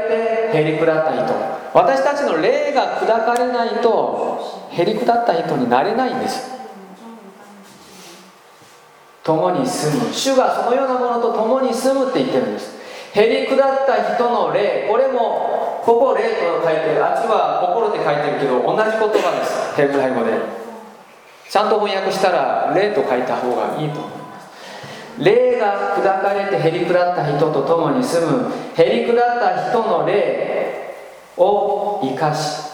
[0.51, 1.33] てへりくだった人。
[1.73, 6.53] 私たちの霊が砕かれないとへりくだった人になれないんです。
[9.25, 10.13] 共に住む。
[10.13, 12.77] 主がそのようなものと共に住むって言ってるんです。
[13.13, 19.75] へりくだった人の霊これもここ霊と書いてるあっちは心って書いてるけど同じ言葉です。
[19.75, 20.31] ヘブライ語で。
[21.49, 23.99] ちゃんと翻訳したら霊と書いた方がいいと。
[23.99, 24.47] 思います
[25.19, 30.95] 霊が砕かれてへりくだった人と共に住むへりくだった人の霊
[31.37, 32.71] を生かし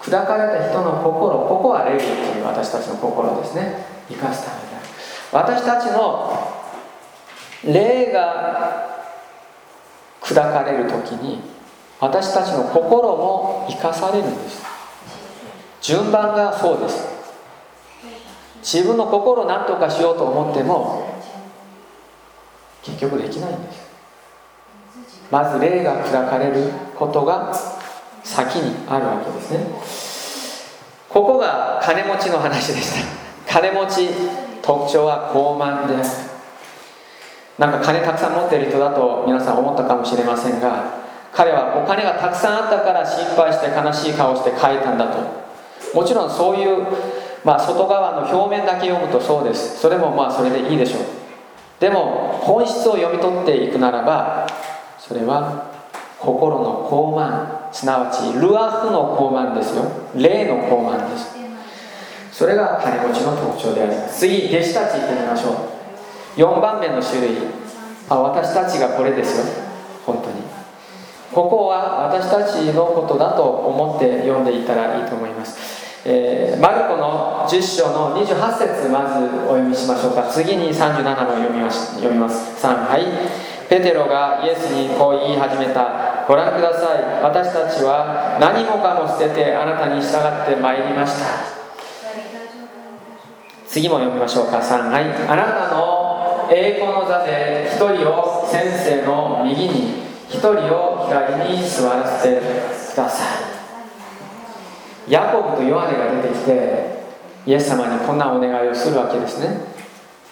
[0.00, 3.84] 砕かれた人の心ここは霊という私たちの心ですね。
[4.08, 4.68] 生かすため
[5.30, 6.54] 私たちの
[7.64, 8.88] 霊が
[10.22, 11.57] 砕かれる時に
[12.00, 14.62] 私たちの心も生かされるんです。
[15.80, 17.18] 順番がそうです。
[18.62, 21.14] 自分の心を何とかしようと思っても
[22.82, 23.88] 結局できないんです。
[25.30, 27.54] まず霊が砕かれることが
[28.24, 29.66] 先にあるわけですね。
[31.08, 33.02] ここが金持ちの話でし
[33.46, 33.52] た。
[33.60, 34.08] 金持ち
[34.62, 35.94] 特徴は傲慢で。
[35.94, 36.08] ある
[37.58, 40.97] なんか金たくさん持っている人だと皆さん思ったかもしれませんが
[41.32, 45.18] 彼はお金がたくさんあったから心配して悲しい顔して帰ったんだと。
[45.94, 46.86] もちろんそういう、
[47.44, 49.78] まあ、外側の表面だけ読むとそうです。
[49.78, 51.00] それもまあそれでいいでしょう。
[51.80, 54.46] でも本質を読み取っていくならば
[54.98, 55.70] それは
[56.18, 59.84] 心の傲慢すなわちルアフの傲慢ですよ。
[60.16, 61.36] 霊の傲慢です。
[62.32, 66.40] それが金持ちの特徴であります次弟子たち行ってみましょう。
[66.40, 67.36] 4番目の種類。
[68.08, 69.44] あ私たちがこれですよ。
[70.06, 70.47] 本当に。
[71.38, 75.54] ここは私たちのことだと思って読んでいたらいいと思います、
[76.04, 80.24] えー、マルコの10章の28節まずお読みしましょうか。
[80.24, 81.94] 次に37も読みます。
[81.94, 82.66] 読みます。
[82.66, 83.06] 3はい。
[83.70, 86.26] ペテロがイエスにこう言い始めた。
[86.26, 87.22] ご覧ください。
[87.22, 91.24] 私たちは何もかも捨ててあなたに従ってまいりました。
[93.68, 94.58] 次も読みましょうか。
[94.58, 95.04] 3はい。
[95.06, 102.44] あなたの栄光の座で一人を先生の右に一人を左に座らせてく
[102.96, 103.24] ださ
[105.08, 105.12] い。
[105.12, 106.98] ヤコブとヨハネが出てきて
[107.46, 109.48] イエス様にこんなお願いをするわけですね。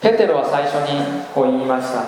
[0.02, 1.00] ペテロは最初に
[1.34, 2.02] こう言いました。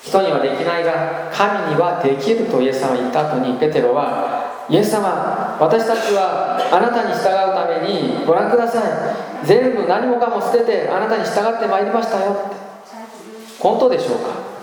[0.00, 8.82] 人にはできないが神にはできるとイエス様が言った後にペテロはイエス様私たちはあなたに従うためにご覧ください。
[9.44, 12.36] 全部何もかも捨ててあなたに従ってまいりましたよ
[13.58, 14.55] 本当でしょうか？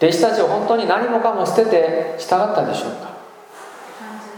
[0.00, 3.10] 弟子たちは本当に何もかも捨てて従ったでしょうか。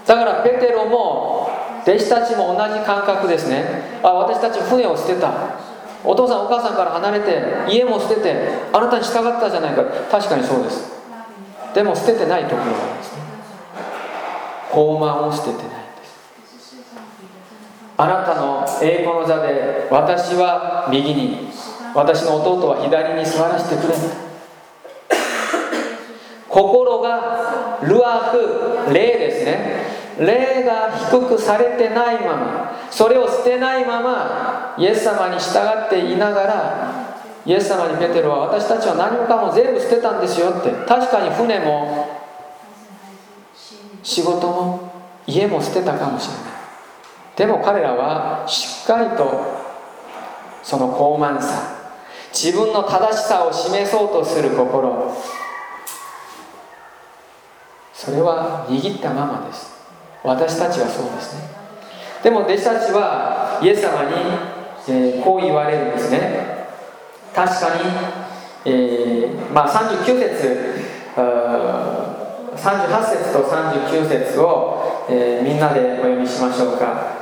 [0.05, 1.49] だからペテロも
[1.87, 4.01] 弟子たちも同じ感覚ですね。
[4.03, 5.33] あ私たち船を捨てた。
[6.05, 9.85] お父さんお母さんから離れて家も捨ててあなたに従ったじゃないか。
[10.11, 10.91] 確かにそうです。
[11.73, 13.23] でも捨ててないところなんですね。
[14.73, 15.69] 傲慢を捨ててないんで
[16.05, 16.75] す。
[17.97, 21.51] あなたの栄光の座で私は右に
[21.95, 23.95] 私の弟は左に座らせてくれ
[26.49, 29.93] 心がルアフ霊ですね。
[30.19, 42.21] 霊が低くされてないままそれを捨てないままイエス様に従っていながらイエス様にペテロは私たちは何もかも全部捨てたんですよって確かに船も
[44.03, 44.93] 仕事も
[45.27, 46.43] 家も捨てたかもしれない。
[47.35, 49.63] でも彼らはしっかりと
[50.63, 51.79] その傲慢さ
[52.33, 55.17] 自分の正しさを示そうとする心
[58.05, 59.71] それは握ったままです。
[60.25, 61.43] 私たちはそうですね。
[62.25, 64.17] でも弟子たちはイエス様に、
[64.89, 66.67] えー、こう言われるんですね。
[67.33, 67.81] 確かに、
[68.65, 70.73] えー、まあ、39節
[71.15, 77.19] 38節と39節を、えー、みんなでお読みしましょうか、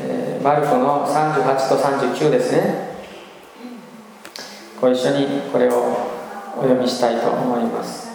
[0.00, 2.96] えマルコの38と39ですね。
[4.80, 5.94] ご一緒にこれを
[6.56, 8.11] お読みしたいと思います。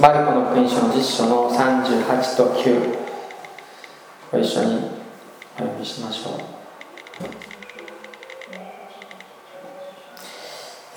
[0.00, 2.96] マルコの福音書の実書の38と9
[4.30, 4.76] ご一緒に
[5.56, 6.34] お読みしましょう。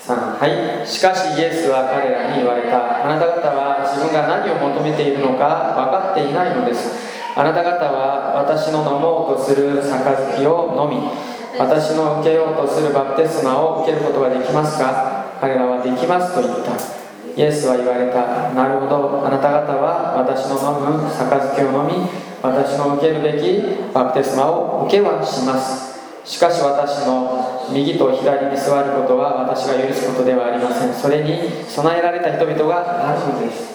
[0.06, 0.86] 3はい。
[0.86, 3.04] しかしイエスは彼らに言われた。
[3.04, 6.92] あなた方は自分が何を求めているのか分かっていないのです。
[7.34, 11.10] あなた方は私の飲もうとする杯を飲み
[11.58, 15.26] 私の受けようとするバプテスマを受けることができますか？
[15.40, 17.01] 彼らはできますと言った。
[17.36, 18.52] イエスは言われた。
[18.52, 19.26] なるほど。
[19.26, 22.08] あなた方は私の飲む杯を飲み
[22.42, 23.62] 私の受けるべき
[23.94, 25.92] バプテスマを受けはします。
[26.24, 30.92] しかし私の右と左に座ることは私が許すことではありません。
[30.92, 33.72] それに備えられた人々があるのです。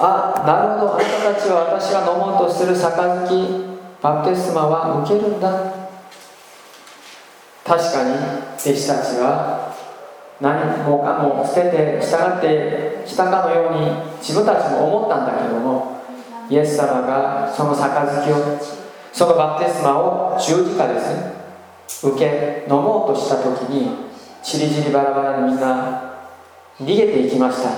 [0.00, 0.94] あなるほど。
[0.94, 3.68] あなたたちは私が飲もうとする杯
[4.00, 5.78] バプテスマは受けるんだ。
[7.64, 8.14] 確かに
[8.56, 9.67] 弟子たちは
[10.40, 16.00] 何もかも捨てて従ってきたかのように自分たちも思ったんだけども
[16.48, 18.58] イエス様がその杯を
[19.12, 21.14] そのバプテスマを十字架です。
[21.14, 21.38] ね
[22.00, 23.90] 受け飲もうとした時に
[24.42, 26.14] ちりぢりバラバラにみんな
[26.80, 27.70] 逃げていきました。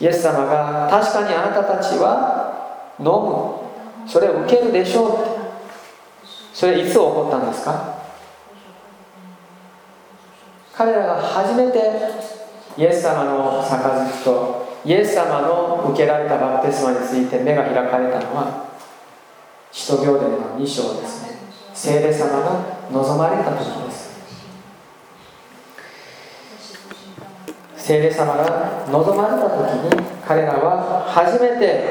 [0.00, 3.64] イエス様が確かにあなたたちは飲む。
[4.06, 5.30] それを受けるでしょうって。
[6.52, 8.03] それいつ起こったんですか？
[10.76, 11.78] 彼らが初めて
[12.76, 18.66] イエス様の杯とイエス様の受けられたバプテスマについて目が開かれたのは
[19.70, 21.38] 使徒行伝の2章ですね。
[21.72, 22.60] 聖霊様が
[22.90, 24.14] 望まれた時です。
[27.76, 31.84] 聖霊様が望まれた時に彼らは初めて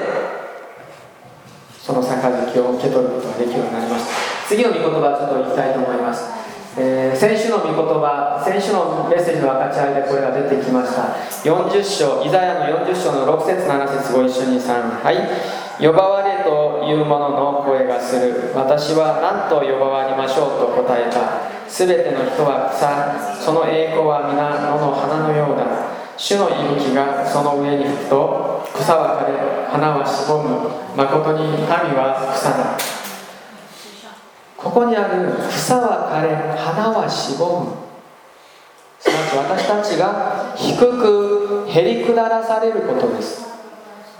[1.80, 4.48] その杯を受け取ることができるようになりました。
[4.48, 6.43] 次の御言葉ちょっと言いたいと思います。
[6.76, 11.14] えー、先週の御言葉先週のメッセージの分かち合いでこれが出てきました。
[11.46, 15.22] 40章イザヤの40章の6節7節ご一緒に3はい。
[15.78, 18.50] 呼ばわれというものの声がする。
[18.56, 21.46] 私は何と呼ばわりましょうと答えた。
[21.70, 25.66] すべての人は草その栄光は皆野の花のようだ。
[26.18, 30.74] 主の息吹がその上に吹くと草は枯れ花はしぼむ。
[30.98, 33.03] 誠に神は草だ。
[34.64, 37.72] ここにある草は枯れ花はしぼむ。
[39.00, 43.44] すなわち私たちが低くへり下らされることです。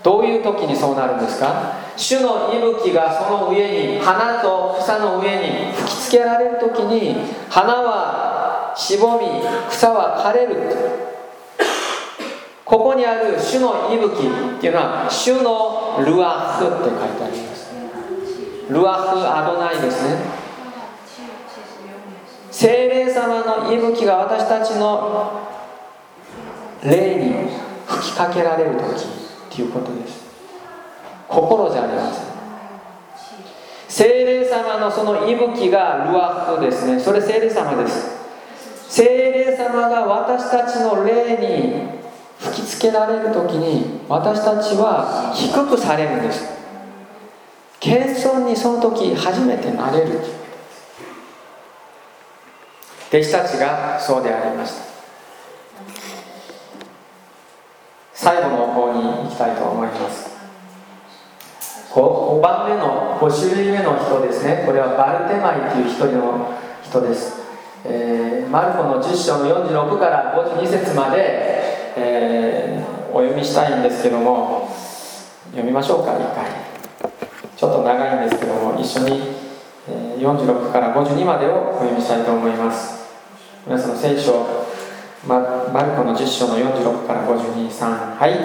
[0.04, 1.78] どういう時にそうなるんですか？
[1.96, 7.16] 主の息吹がその上に花と草の上に吹きつけられる時に
[7.50, 9.28] 花はしぼみ
[9.70, 10.72] 草は枯れる。
[12.66, 14.28] ここにある主の息吹
[14.58, 17.53] っていうのは主のルアフって書いてあります。
[18.70, 20.44] ルアフ・アドナイですね。
[22.52, 25.42] 精霊様の息吹が私たちの
[26.84, 27.50] 霊に
[27.88, 30.24] 吹きかけられる時っていうことです。
[31.28, 32.24] 心じゃありません。
[33.90, 37.00] 精霊様のその息吹がルアフですね。
[37.00, 38.24] それ精霊様です。
[38.88, 41.90] 精霊様が私たちの霊に
[42.40, 46.53] 吹きつけられる時に私たちは低くされるんです。
[47.84, 50.20] 謙遜にその時初めてなれる。
[53.10, 54.84] 弟子たちがそうでありました。
[58.14, 60.32] 最後の方に行きたいと思います。
[61.92, 64.64] 5番目の5種類目の人ですね。
[64.66, 67.34] これはバルテマイという一人の人です、
[67.84, 71.18] えー、マルコの10章の46から52節まで、
[71.98, 74.70] えー、お読みしたいんですけども
[75.52, 76.73] 読みましょうか一回。
[77.64, 79.22] ちょっと長いんですけども一緒に
[80.20, 83.08] 46から52までをお読みしたいと思います。
[83.66, 84.46] 皆さんの聖書
[85.26, 88.36] マルコの10章の46から523はい。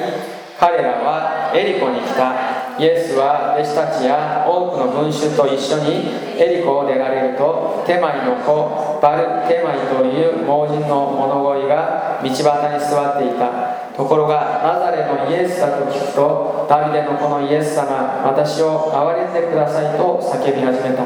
[0.57, 2.79] 彼らはエリコに来た。
[2.79, 13.78] イエスは弟子たちや多くの群衆と一緒にエリコを出られるとテマイの子バルテマイという盲人の物乞いが道端に座っていた。
[13.99, 21.03] ところがナザレのイエスだと聞くとダビデのこのイエス様私を憐れんでくださいと叫び始めた。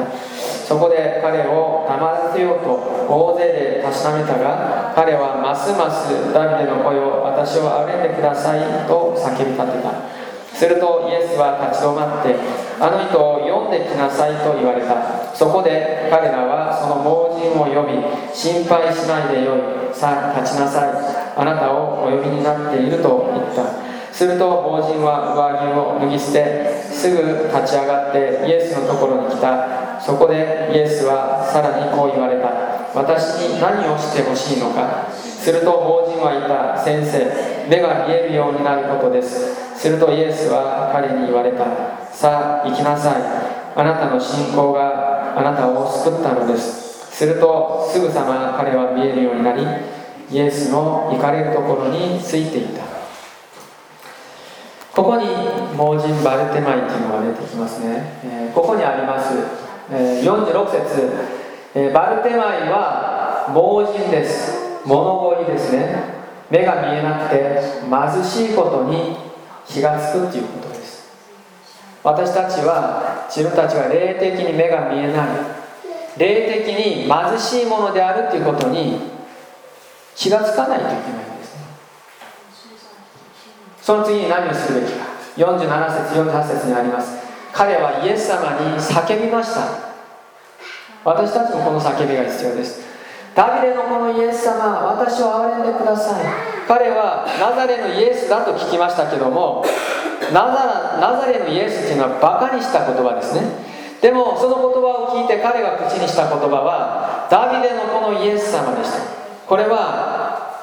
[0.68, 2.76] そこで彼を黙らせようと
[3.08, 10.12] 大勢でたしなめたが彼はますますダビデの声を私を憐れんでくださいと叫び立てた。
[10.52, 12.36] するとイエスは立ち止まって
[12.78, 15.34] あの人を読んできなさいと言われた。
[15.34, 18.04] そこで彼らはその盲人を呼び
[18.36, 19.81] 心配しないでよい。
[19.94, 20.90] さあ立ちなさい。
[21.36, 23.82] あなたをお呼びになっていると言った。
[24.12, 30.00] すると盲人は上着を脱ぎ捨てすぐ立ち上がってイエスのところに来た。
[30.00, 32.48] そこでイエスはさらにこう言われた。
[32.94, 35.08] 私に何をしてほしいのか。
[35.12, 37.68] すると盲人は言った先生。
[37.68, 39.54] 目が見えるようになることです。
[39.74, 41.64] するとイエスは彼に言われた。
[42.12, 43.14] さあ行きなさい。
[43.74, 46.81] あなたの信仰があなたを救ったのです。
[47.22, 49.62] するとすぐさま彼は見えるようになり
[50.28, 52.82] イエスの行かれるところについていた。
[54.92, 55.26] ここに
[55.76, 59.32] 盲人バルテマイというのが出てきますね、えー、ここにあります、
[59.90, 61.12] えー、46節、
[61.74, 64.82] えー、バルテマイは盲人です。
[64.84, 66.02] 物乞いですね。
[66.50, 69.16] 目が見えなくて貧しいことに
[69.64, 71.08] 気がつくっていうことです。
[72.02, 75.61] 私たちは自分たちが霊的に目が見えない。
[76.18, 78.98] 霊的に貧しいものであるっていうことに
[80.14, 81.62] 気がつかないといけないんですね。
[83.80, 85.06] その次に何をするべきか。
[85.36, 87.16] 47節48節にあります。
[87.52, 89.92] 彼はイエス様に叫びました。
[91.04, 92.82] 私たちもこの叫びが必要です。
[93.34, 96.24] ダビデのこのイエス様私を憐れんでください。
[96.68, 99.64] 彼はナザレのイエスだと聞きましたけども
[100.32, 103.71] ナザナザレのイエスっていうのはバカにした言葉ですね。
[104.02, 108.98] でもその言葉を聞いて彼が口にした言葉はダビデのこのイエス様でした。
[109.46, 110.58] これは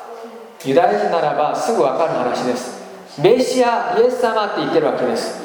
[0.66, 2.84] ユダヤ人ならばすぐ分かる話です。
[3.22, 5.40] メシアイエス様って言ってるわけです。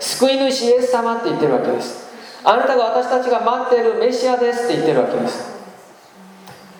[0.00, 2.08] 救い主イエス様って言ってるわけです。
[2.42, 5.52] あなたが私たちが待っているメシアですって言ってるわけです。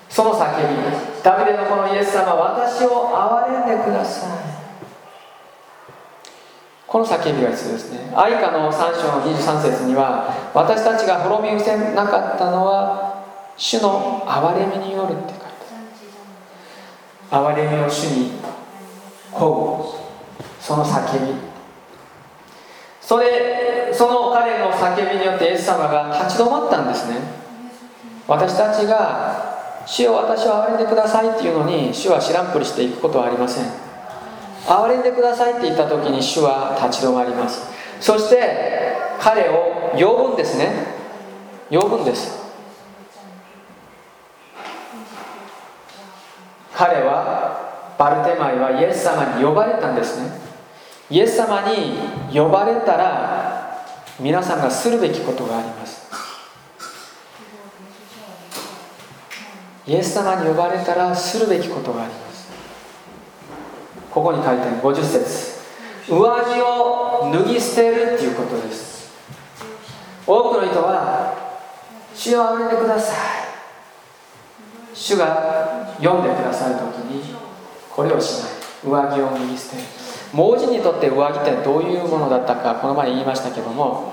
[0.08, 4.53] その叫びダビデのこのイエス様私を憐れんでください。
[6.94, 8.12] この叫びが必要ですね。
[8.14, 13.24] 愛花の3章の23節には私たちが滅び失せなかったのは
[13.56, 15.44] 主の憐れみによるって書いて
[17.32, 17.56] ある。
[17.56, 18.30] 憐れみを主に
[19.32, 19.84] 乞う
[20.60, 21.34] その叫び。
[23.00, 27.16] それその彼の叫びによってイエス様が立ち止まったんですね。
[28.28, 33.93] 私たちが「主よ私を憐れんでください」っていうのに主は知らんぷりしていくことはありません。
[34.66, 37.68] 憐れんでくださいって言った時に主は立ち止まります。
[38.00, 40.72] そして彼を呼ぶんですね。
[41.70, 42.42] 呼ぶんです。
[46.74, 50.30] 彼はバルテマイはイエス様に呼ばれたんですね。
[51.10, 51.98] イエス様に
[52.32, 53.86] 呼ばれたら
[54.18, 56.04] 皆さんがするべきことがあります。
[59.86, 62.23] イエス様に呼ばれたらするべきことがあります。
[64.14, 65.54] ここに書いてある50節。
[66.08, 69.12] 上着を脱ぎ捨てるっていうことです。
[70.24, 71.34] 多くの人は
[72.14, 73.16] 主をあげてください。
[74.94, 77.34] 主が読んでくださる時に
[77.90, 78.50] これをしない。
[78.84, 79.82] 上着を脱ぎ捨てる。
[80.32, 84.12] 盲人にとって上着ってどういうものだったかこの前言いましたけども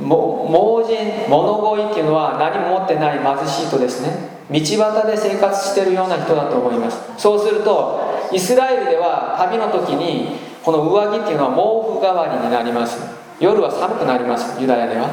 [0.00, 4.34] 盲人物乞いっていうのは何も持ってない貧しい人ですね。
[4.50, 7.00] 道端で生活してるような人だと思います。
[7.18, 12.98] そうするとイスラエルでは旅の時にこの上着っていうのは毛布代わりになります。
[13.40, 15.08] 夜は寒くなりますユダヤでは。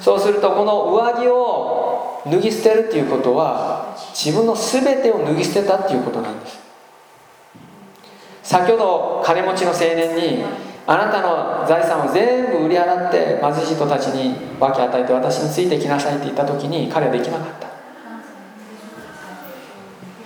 [0.00, 6.58] そうするとこの上着を脱ぎ捨てるっていうことは自分の全てを脱ぎ捨てたっていうことなんです。
[8.42, 10.44] 先ほど金持ちの青年に
[10.86, 17.65] あなたの財産を全部売り払って貧しい人たちに分け与えて私についてきなさいって言った時に彼はできなかった。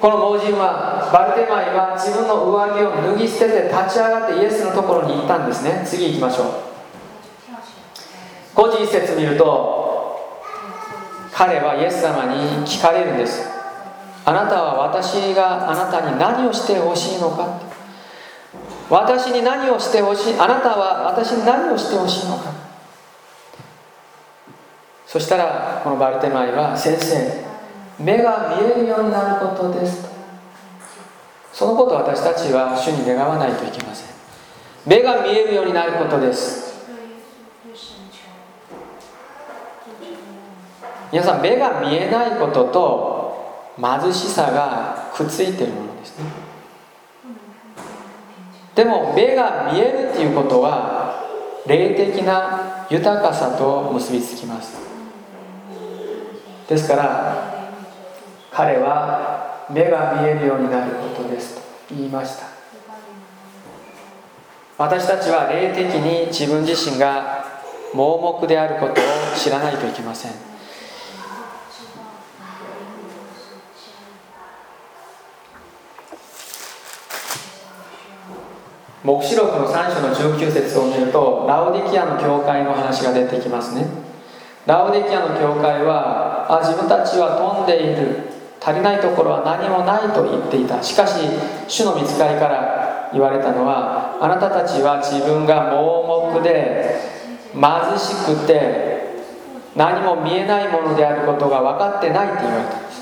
[0.01, 5.85] この盲人はバルテマイは自分の上着を脱ぎ捨てて立ち上がってイエスのところに行ったんですね。
[5.85, 6.47] 次行きましょう。
[8.57, 10.19] 5時一節見ると
[11.35, 13.47] 彼はイエス様に聞かれるんです。
[14.25, 17.61] あなたは私があなたに何をしてほしいのか。
[18.89, 22.51] 私に何をしてほしいあなたは私に何をしてほしいのか。
[25.07, 27.50] そしたらこのバルテマイは先生
[28.01, 30.09] 目が見えるようになることです。
[31.53, 34.09] そのことを私たちは主に願わないといけません。
[34.87, 36.71] 目が見えるようになることです。
[41.13, 43.21] 皆さん目が見えないことと
[43.77, 46.25] 貧しさがくっついているものですね。
[48.75, 51.27] でも目が見えるっていうことは
[51.67, 54.79] 霊的な豊かさと結びつきます。
[56.67, 57.60] ですから
[58.61, 61.63] 彼は目が見えるようになることですと
[61.95, 62.45] 言いました。
[64.77, 67.47] 私たちは霊的に自分自身が
[67.95, 68.95] 盲目であることを
[69.35, 70.33] 知らないといけません。
[79.03, 83.87] 黙示録の3章の19節を見るとラオディキアの教会の話が出てきますね。
[84.67, 88.30] ラオディキアの教会はあ自分たちは飛んでいる。
[88.61, 90.83] 足りないところは何もないと言っていた。
[90.83, 91.21] しかし
[91.67, 97.01] 主の見つかりから言われたのはあなたたちは自分が盲目で
[97.53, 97.63] 貧
[97.99, 99.01] しくて
[99.75, 103.01] 何も見えないものであることが分かってないって言われたんです。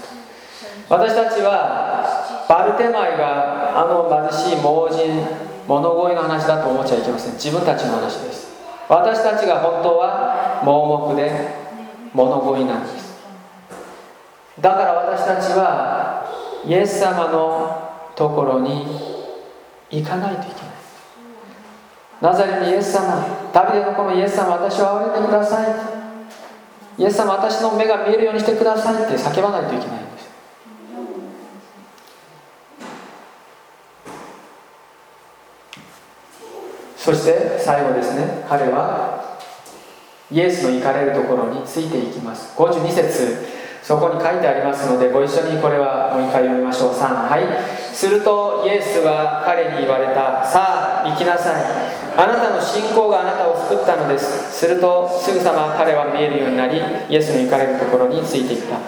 [0.89, 5.27] 私たちはバルテマイがあの貧しい盲人
[5.67, 7.33] 物乞いの話だと思っちゃいけません。
[7.35, 8.49] 自分たちの話です。
[8.89, 11.31] 私たちが本当は盲目で
[12.15, 13.08] 物乞いなんです。
[14.61, 16.27] だから私たちは
[16.67, 18.85] イエス様のところに
[19.91, 20.69] 行かないといけない。
[22.21, 25.69] ナザレにイエス様ダビデの子のイエス様私を憐れてください。
[26.99, 30.29] イエス様私の目が見えるようにしてくださいって叫ばないといけないんです。
[36.97, 38.45] そして最後ですね。
[38.49, 39.39] 彼は
[40.33, 42.53] イエスの行かれるところについていきます。
[42.57, 43.59] 52節。
[43.83, 46.93] そこに書いてありますのでご一緒にこれはもう一回読みましょう。
[46.93, 47.45] 3はい。
[47.95, 51.63] するとイエスは彼に言われたさあ行きなさい。
[52.17, 54.53] あなたの信仰があなたを救ったのです。
[54.53, 58.79] するとすぐさま彼は見えるようになりイエスの行かれるところについていった。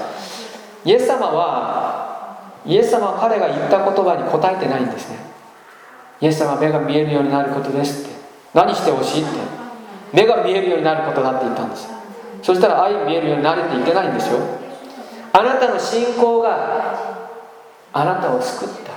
[0.84, 5.16] イエス様はイエス様は彼が言った言葉に答えてないんですね。
[6.20, 8.14] イエス様は目が見えるようになることですって。
[8.53, 9.30] 何してほしいって。
[10.12, 11.88] 目が見えるようになることだって言ったんです。
[12.43, 14.59] そしたら愛見えるようになれて言ってないんですよ。
[15.32, 17.20] あなたの信仰が
[17.92, 18.90] あなたを救った。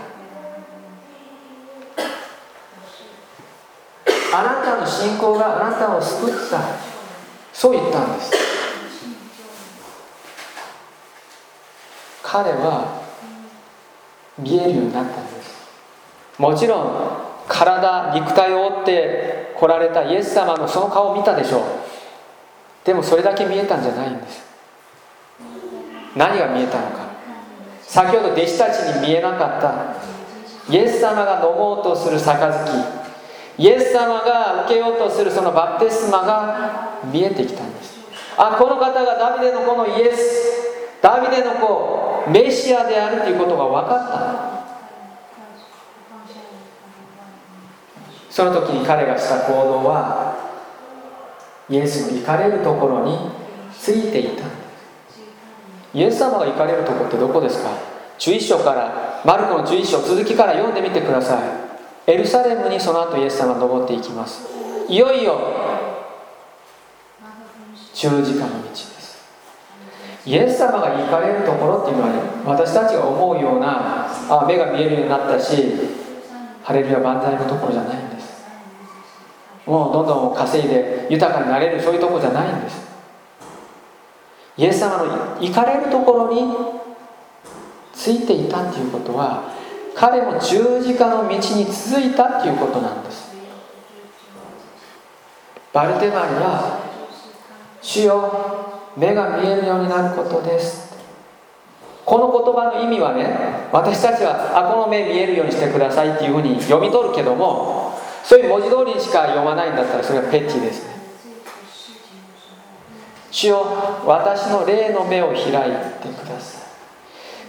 [4.35, 6.59] あなたの信仰があなたを救った。
[7.53, 8.31] そう言ったんです。
[12.23, 13.03] 彼は
[14.39, 15.53] 見えるようになったんです。
[16.39, 17.11] もちろん
[17.47, 21.63] 体肉体を負って来られたイエス様のその顔を見たでしょう。
[22.83, 24.52] でもそれだけ見えたんじゃないんです。
[26.15, 27.13] 何が見えたのか。
[27.81, 30.71] 先ほど弟子たちに見えなかった。
[30.71, 32.51] イエス様が飲もうとする杯。
[33.57, 37.99] イエス様が受けようとするそのバプテスマが見えてきたんです。
[38.37, 40.53] あこの方がダビデの子のイエス。
[41.01, 44.63] ダビデの子メシアであるということが分かった
[48.29, 50.33] その時に彼がした行動は
[51.69, 53.17] イエスの行かれるところに
[53.77, 54.62] ついていた。
[55.93, 57.69] イエス様が行かれるところってどこですか
[58.19, 61.39] ？11章からマルコの11章続きから読んでみてくださ
[62.07, 62.11] い。
[62.11, 64.47] エルサレムにその後イエス様が登っていきます。
[64.89, 65.37] いよいよ
[67.93, 68.93] 十字架の道です。
[70.25, 72.15] イエス様が行かれるところっていうのはね
[72.45, 75.55] 私たちが思うようなあ目が見えるようになったし
[76.63, 78.43] ハレルヤ万歳のところじゃないんです。
[79.65, 82.82] もうどんどん稼いで豊かになれるそういうところじゃないんです。
[84.57, 86.53] イエス様の行かれるところに
[87.93, 89.51] ついていたっていうことは
[89.95, 93.33] 彼も十字架の道に続いたっていうことなんです。
[95.71, 96.79] バルテマイは
[97.81, 98.31] 「主よ
[98.95, 100.93] 目が見えるようになることです」
[102.05, 107.93] この言葉の意味はね私たちは「あこの目見えるようにしてください」っていうふうに読み取るけども
[108.23, 110.87] そういう文字通りにしか読まないんだったらそれはペッチです。
[110.87, 110.92] ね
[113.33, 113.65] 主よ
[114.05, 116.63] 私の霊の目を開いてください。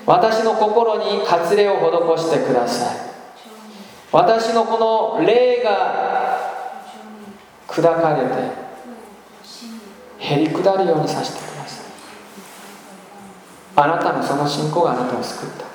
[0.07, 2.97] 私の心に割礼を施してください。
[4.11, 6.41] 私のこの霊が
[7.69, 8.33] 砕かれて
[10.21, 11.85] へり下るようにさせてください。
[13.77, 15.67] あなたのその信仰があなたを救った。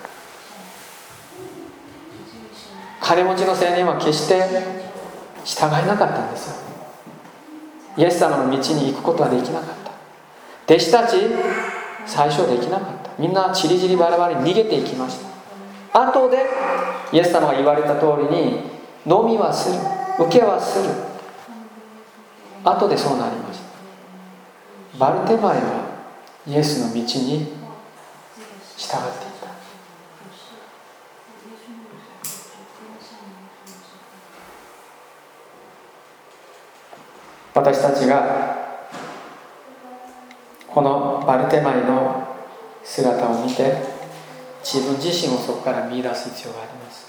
[2.99, 4.43] 金持ちの青年は決して
[5.45, 6.55] 従えなかったんですよ。
[7.97, 9.78] イエス様の道に行くことはできなかった。
[10.69, 11.15] 弟子たち
[12.05, 13.09] 最初できなかった。
[13.17, 15.17] みんなちりぢりバラバラに逃げていきまし
[15.91, 16.03] た。
[16.03, 16.37] 後で
[17.11, 18.69] イエス様が言われた通りに
[19.03, 19.79] 飲みはする。
[20.27, 20.89] 受けはする。
[22.63, 24.99] 後でそうなりました。
[24.99, 25.89] バルテマイは
[26.45, 27.47] イエスの道に従ってい
[29.41, 29.49] た。
[37.55, 38.58] 私たちが
[40.73, 42.27] このバルテマイの
[42.83, 43.73] 姿を見て
[44.63, 47.07] 自分自身をそこから見出す必要があります。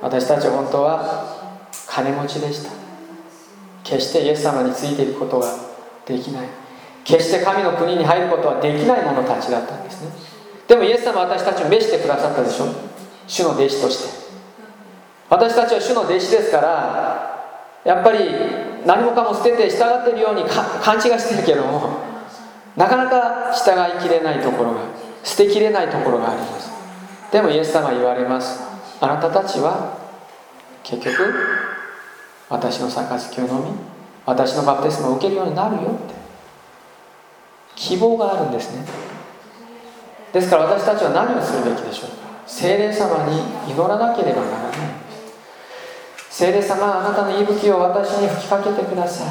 [0.00, 1.54] 私たちは本当は
[1.86, 2.72] 金持ちでした。
[3.84, 5.48] 決してイエス様についていくことが
[6.06, 6.48] できない。
[7.04, 10.10] 決して神の国に入ることはできない者たちだったんですね。
[10.68, 12.66] でもイエス様は私たちを召してくださったでしょ。
[13.26, 14.22] 主の弟子として。
[15.28, 17.32] 私たちは主の弟子ですから
[17.84, 21.98] やっぱり何もかも捨てて従ってるように勘違いしてるけども
[22.76, 24.80] なかなか従いきれないところが
[25.22, 26.70] 捨てきれないところがあります。
[27.30, 28.60] でもイエス様言われます。
[29.00, 29.98] あなたたちは
[30.82, 31.34] 結局
[32.48, 33.70] 私の杯を飲み
[34.26, 36.14] 私のバプテスマを受けるようになるよって。
[37.74, 38.84] 希望があるんですね。
[40.32, 42.16] ですから私たちは何をするべきでしょうか。
[42.46, 44.91] 精霊様に祈らなければならない。
[46.32, 49.26] 聖霊様あなたの息吹を私に吹きかけてください。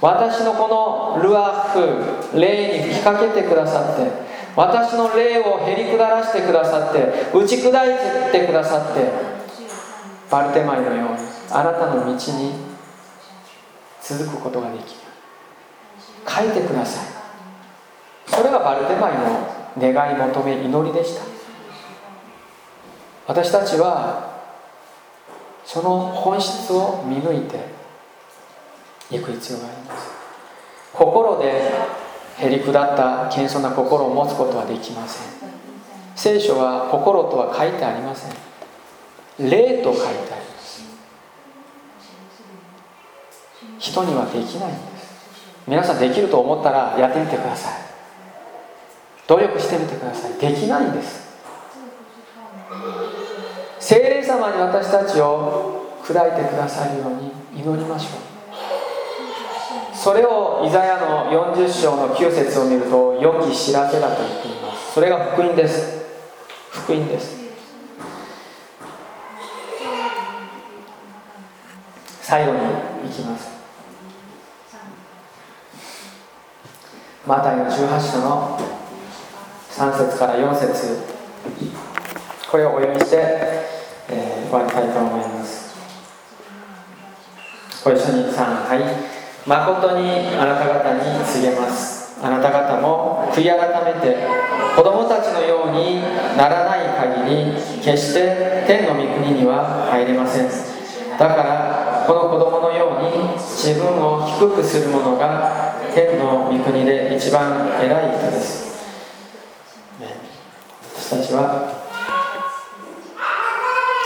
[0.00, 4.10] 私のこのルアフ霊に吹きかけてくださって
[4.56, 9.12] 私の霊をへり下らせてくださって打ち砕いてくださって
[10.28, 11.18] バルテマイのように
[11.52, 12.52] あなたの道に
[14.02, 14.88] 続くことができる。
[16.28, 17.06] 書いてください。
[18.26, 21.22] それがバルテマイの願い求め祈りでした。
[23.28, 24.33] 私たちは
[25.64, 27.64] その本質を見抜いて
[29.10, 30.10] いく必要があります。
[30.92, 31.72] 心で
[32.38, 35.26] へり下った謙遜な心を持つことはできません。
[36.16, 38.32] 聖書は心とは書いてありません。
[39.50, 40.84] 霊と書いてあります。
[43.78, 45.04] 人にはできないんです。
[45.66, 47.72] 皆さんできると思ったらやってみてください。
[49.26, 50.34] 努力してみてください。
[50.34, 51.23] できないんです。
[53.86, 59.94] 聖霊様に私たちを砕いてくださるように祈りましょう。
[59.94, 64.94] それをイザヤの40章の9節を見ると良き知らせだと言っています。
[64.94, 66.02] それが福音です。
[66.70, 67.44] 福音です。
[72.22, 72.58] 最後に
[73.06, 73.50] いきます。
[77.26, 78.58] マタイの18章の
[79.72, 81.02] 3節から4節。
[82.50, 83.73] これをお読みして、
[84.08, 85.74] えー、終わりたいと思います。
[87.84, 89.14] ご一緒に3はい。
[89.46, 92.16] 誠にあなた方に告げます。
[92.22, 94.16] あなた方も悔い改めて
[94.74, 96.00] 子供たちのように
[96.36, 96.86] ならない
[97.20, 97.52] 限り
[97.82, 100.48] 決して天の御国には入れません。
[101.18, 108.64] だからこの子供のように自分を低くする者が天の御国で一番偉い人です。
[110.96, 111.83] 私たちは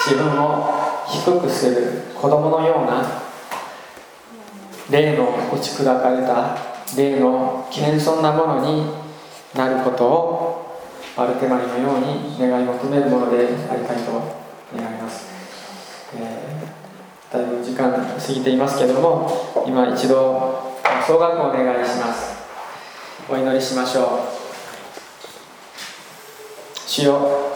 [0.04, 3.22] 自分を低くする子供のような
[4.90, 6.56] 霊の打ち砕かれた
[6.96, 8.86] 霊の記念そんなものに
[9.54, 10.80] なることを
[11.16, 14.12] アルテマリのように願い求めるものでありたいと
[14.76, 15.26] 願います、
[16.16, 20.68] えー、だいぶ時間過ぎていますけれども今一度
[21.06, 22.36] 総額をお願いします。
[23.30, 24.08] お祈りしましょう。
[26.86, 27.47] 主よ